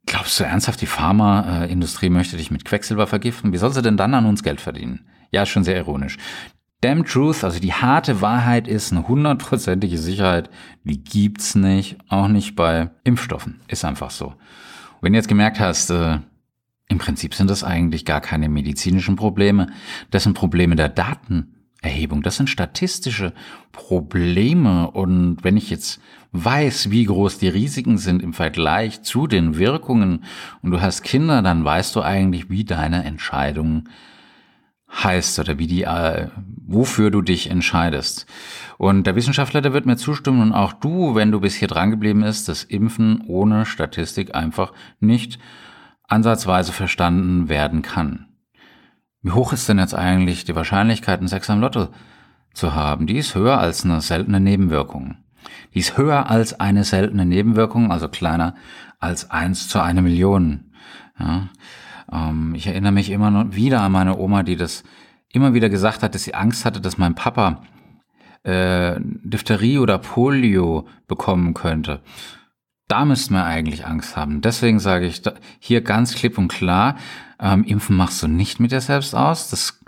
Glaubst 0.05 0.39
du 0.39 0.43
ernsthaft, 0.43 0.81
die 0.81 0.85
Pharmaindustrie 0.85 2.09
möchte 2.09 2.37
dich 2.37 2.51
mit 2.51 2.65
Quecksilber 2.65 3.07
vergiften? 3.07 3.53
Wie 3.53 3.57
soll 3.57 3.73
sie 3.73 3.81
denn 3.81 3.97
dann 3.97 4.13
an 4.13 4.25
uns 4.25 4.43
Geld 4.43 4.61
verdienen? 4.61 5.07
Ja, 5.31 5.45
schon 5.45 5.63
sehr 5.63 5.77
ironisch. 5.77 6.17
Damn 6.81 7.05
Truth, 7.05 7.43
also 7.43 7.59
die 7.59 7.73
harte 7.73 8.21
Wahrheit 8.21 8.67
ist 8.67 8.91
eine 8.91 9.07
hundertprozentige 9.07 9.97
Sicherheit, 9.97 10.49
die 10.83 11.03
gibt's 11.03 11.55
nicht, 11.55 11.97
auch 12.09 12.27
nicht 12.27 12.55
bei 12.55 12.91
Impfstoffen. 13.03 13.61
Ist 13.67 13.85
einfach 13.85 14.11
so. 14.11 14.35
wenn 15.01 15.13
du 15.13 15.17
jetzt 15.17 15.27
gemerkt 15.27 15.59
hast, 15.59 15.89
äh, 15.89 16.19
im 16.87 16.97
Prinzip 16.99 17.33
sind 17.33 17.49
das 17.49 17.63
eigentlich 17.63 18.05
gar 18.05 18.21
keine 18.21 18.49
medizinischen 18.49 19.15
Probleme, 19.15 19.67
das 20.11 20.23
sind 20.23 20.35
Probleme 20.35 20.75
der 20.75 20.89
Datenerhebung, 21.85 22.23
das 22.23 22.37
sind 22.37 22.49
statistische 22.49 23.33
Probleme 23.71 24.89
und 24.91 25.43
wenn 25.43 25.57
ich 25.57 25.69
jetzt 25.69 26.01
weiß, 26.31 26.89
wie 26.91 27.05
groß 27.05 27.37
die 27.37 27.47
Risiken 27.47 27.97
sind 27.97 28.21
im 28.21 28.33
Vergleich 28.33 29.03
zu 29.03 29.27
den 29.27 29.57
Wirkungen 29.57 30.23
und 30.61 30.71
du 30.71 30.81
hast 30.81 31.03
Kinder, 31.03 31.41
dann 31.41 31.63
weißt 31.63 31.95
du 31.95 32.01
eigentlich, 32.01 32.49
wie 32.49 32.65
deine 32.65 33.03
Entscheidung 33.03 33.87
heißt 34.91 35.39
oder 35.39 35.57
wie 35.59 35.67
die, 35.67 35.83
äh, 35.83 36.27
wofür 36.65 37.11
du 37.11 37.21
dich 37.21 37.49
entscheidest. 37.49 38.25
Und 38.77 39.07
der 39.07 39.15
Wissenschaftler, 39.15 39.61
der 39.61 39.73
wird 39.73 39.85
mir 39.85 39.97
zustimmen 39.97 40.41
und 40.41 40.53
auch 40.53 40.73
du, 40.73 41.15
wenn 41.15 41.31
du 41.31 41.39
bis 41.39 41.55
hier 41.55 41.67
dran 41.67 41.91
geblieben 41.91 42.23
ist, 42.23 42.49
dass 42.49 42.63
Impfen 42.63 43.21
ohne 43.27 43.65
Statistik 43.65 44.35
einfach 44.35 44.73
nicht 44.99 45.39
ansatzweise 46.07 46.71
verstanden 46.71 47.49
werden 47.49 47.81
kann. 47.81 48.27
Wie 49.25 49.31
hoch 49.31 49.53
ist 49.53 49.67
denn 49.67 49.79
jetzt 49.79 49.95
eigentlich 49.95 50.45
die 50.45 50.55
Wahrscheinlichkeit, 50.55 51.17
einen 51.17 51.27
Sex 51.27 51.49
am 51.49 51.59
Lotto 51.59 51.87
zu 52.53 52.75
haben? 52.75 53.07
Die 53.07 53.17
ist 53.17 53.33
höher 53.33 53.57
als 53.57 53.83
eine 53.83 53.99
seltene 53.99 54.39
Nebenwirkung. 54.39 55.17
Die 55.73 55.79
ist 55.79 55.97
höher 55.97 56.29
als 56.29 56.59
eine 56.59 56.83
seltene 56.83 57.25
Nebenwirkung, 57.25 57.91
also 57.91 58.07
kleiner 58.07 58.53
als 58.99 59.31
eins 59.31 59.67
zu 59.67 59.81
einer 59.81 60.03
Million. 60.03 60.65
Ja, 61.19 61.49
ähm, 62.11 62.53
ich 62.53 62.67
erinnere 62.67 62.91
mich 62.91 63.09
immer 63.09 63.31
noch 63.31 63.55
wieder 63.55 63.81
an 63.81 63.93
meine 63.93 64.15
Oma, 64.15 64.43
die 64.43 64.57
das 64.57 64.83
immer 65.33 65.55
wieder 65.55 65.69
gesagt 65.69 66.03
hat, 66.03 66.13
dass 66.13 66.23
sie 66.23 66.35
Angst 66.35 66.63
hatte, 66.63 66.79
dass 66.79 66.99
mein 66.99 67.15
Papa 67.15 67.63
äh, 68.43 68.99
Diphtherie 68.99 69.79
oder 69.79 69.97
Polio 69.97 70.87
bekommen 71.07 71.55
könnte. 71.55 72.01
Da 72.87 73.05
müssten 73.05 73.33
wir 73.33 73.43
eigentlich 73.43 73.87
Angst 73.87 74.15
haben. 74.15 74.41
Deswegen 74.41 74.77
sage 74.77 75.07
ich 75.07 75.23
hier 75.57 75.81
ganz 75.81 76.13
klipp 76.13 76.37
und 76.37 76.49
klar, 76.49 76.97
ähm, 77.39 77.63
Impfen 77.63 77.95
machst 77.95 78.21
du 78.23 78.27
nicht 78.27 78.59
mit 78.59 78.71
dir 78.71 78.81
selbst 78.81 79.15
aus. 79.15 79.49
Das 79.49 79.79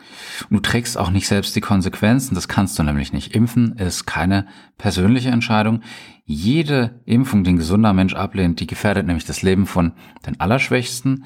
Du 0.49 0.60
trägst 0.60 0.97
auch 0.97 1.10
nicht 1.10 1.27
selbst 1.27 1.55
die 1.55 1.62
Konsequenzen, 1.62 2.36
das 2.36 2.47
kannst 2.47 2.77
du 2.77 2.83
nämlich 2.83 3.13
nicht. 3.13 3.36
Impfen 3.36 3.73
ist 3.77 4.05
keine 4.05 4.47
persönliche 4.77 5.29
Entscheidung. 5.29 5.81
Jede 6.25 7.01
Impfung, 7.05 7.43
die 7.43 7.51
ein 7.51 7.57
gesunder 7.57 7.93
Mensch 7.93 8.13
ablehnt, 8.13 8.60
die 8.60 8.67
gefährdet 8.67 9.05
nämlich 9.05 9.25
das 9.25 9.41
Leben 9.41 9.65
von 9.65 9.93
den 10.25 10.39
Allerschwächsten, 10.39 11.25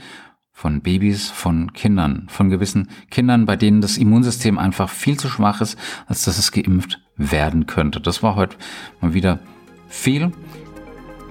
von 0.51 0.81
Babys, 0.81 1.29
von 1.29 1.73
Kindern, 1.73 2.27
von 2.29 2.49
gewissen 2.49 2.89
Kindern, 3.09 3.45
bei 3.45 3.55
denen 3.55 3.81
das 3.81 3.97
Immunsystem 3.97 4.59
einfach 4.59 4.89
viel 4.89 5.17
zu 5.17 5.27
schwach 5.27 5.61
ist, 5.61 5.77
als 6.05 6.23
dass 6.23 6.37
es 6.37 6.51
geimpft 6.51 7.01
werden 7.17 7.65
könnte. 7.65 7.99
Das 7.99 8.21
war 8.21 8.35
heute 8.35 8.57
mal 8.99 9.13
wieder 9.13 9.39
viel. 9.87 10.31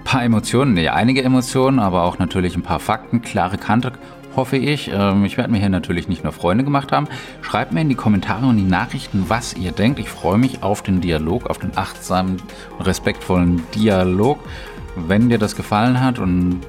Paar 0.02 0.24
Emotionen, 0.24 0.74
nee, 0.74 0.88
einige 0.88 1.22
Emotionen, 1.22 1.78
aber 1.78 2.02
auch 2.02 2.18
natürlich 2.18 2.56
ein 2.56 2.62
paar 2.62 2.80
Fakten, 2.80 3.22
klare 3.22 3.58
Kante 3.58 3.92
hoffe 4.36 4.56
ich. 4.56 4.90
Ähm, 4.92 5.24
ich 5.24 5.36
werde 5.36 5.50
mir 5.50 5.58
hier 5.58 5.68
natürlich 5.68 6.08
nicht 6.08 6.24
nur 6.24 6.32
Freunde 6.32 6.64
gemacht 6.64 6.92
haben. 6.92 7.08
Schreibt 7.42 7.72
mir 7.72 7.80
in 7.80 7.88
die 7.88 7.94
Kommentare 7.94 8.46
und 8.46 8.56
die 8.56 8.62
Nachrichten, 8.62 9.24
was 9.28 9.54
ihr 9.54 9.72
denkt. 9.72 9.98
Ich 9.98 10.08
freue 10.08 10.38
mich 10.38 10.62
auf 10.62 10.82
den 10.82 11.00
Dialog, 11.00 11.48
auf 11.48 11.58
den 11.58 11.76
achtsamen, 11.76 12.42
respektvollen 12.80 13.62
Dialog. 13.74 14.38
Wenn 14.96 15.28
dir 15.28 15.38
das 15.38 15.56
gefallen 15.56 16.00
hat 16.00 16.18
und 16.18 16.60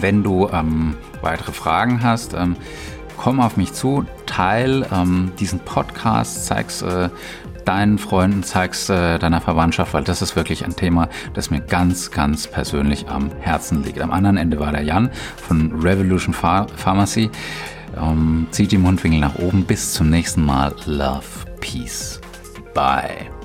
wenn 0.00 0.22
du 0.22 0.48
ähm, 0.48 0.96
weitere 1.22 1.52
Fragen 1.52 2.02
hast, 2.02 2.34
ähm, 2.34 2.56
komm 3.16 3.40
auf 3.40 3.56
mich 3.56 3.72
zu, 3.72 4.04
teil 4.26 4.86
ähm, 4.92 5.32
diesen 5.38 5.60
Podcast, 5.60 6.46
zeig's 6.46 6.82
äh, 6.82 7.08
deinen 7.66 7.98
Freunden, 7.98 8.42
zeig's 8.42 8.88
äh, 8.88 9.18
deiner 9.18 9.40
Verwandtschaft, 9.40 9.92
weil 9.94 10.04
das 10.04 10.22
ist 10.22 10.36
wirklich 10.36 10.64
ein 10.64 10.76
Thema, 10.76 11.08
das 11.34 11.50
mir 11.50 11.60
ganz, 11.60 12.10
ganz 12.10 12.46
persönlich 12.46 13.08
am 13.08 13.30
Herzen 13.40 13.84
liegt. 13.84 14.00
Am 14.00 14.10
anderen 14.10 14.36
Ende 14.36 14.58
war 14.58 14.72
der 14.72 14.82
Jan 14.82 15.10
von 15.36 15.80
Revolution 15.82 16.34
Ph 16.34 16.66
Pharmacy. 16.76 17.30
Ähm, 17.96 18.46
zieht 18.50 18.72
die 18.72 18.78
Mundwinkel 18.78 19.20
nach 19.20 19.36
oben. 19.36 19.64
Bis 19.64 19.92
zum 19.92 20.10
nächsten 20.10 20.44
Mal. 20.44 20.74
Love, 20.86 21.24
Peace. 21.60 22.20
Bye. 22.74 23.35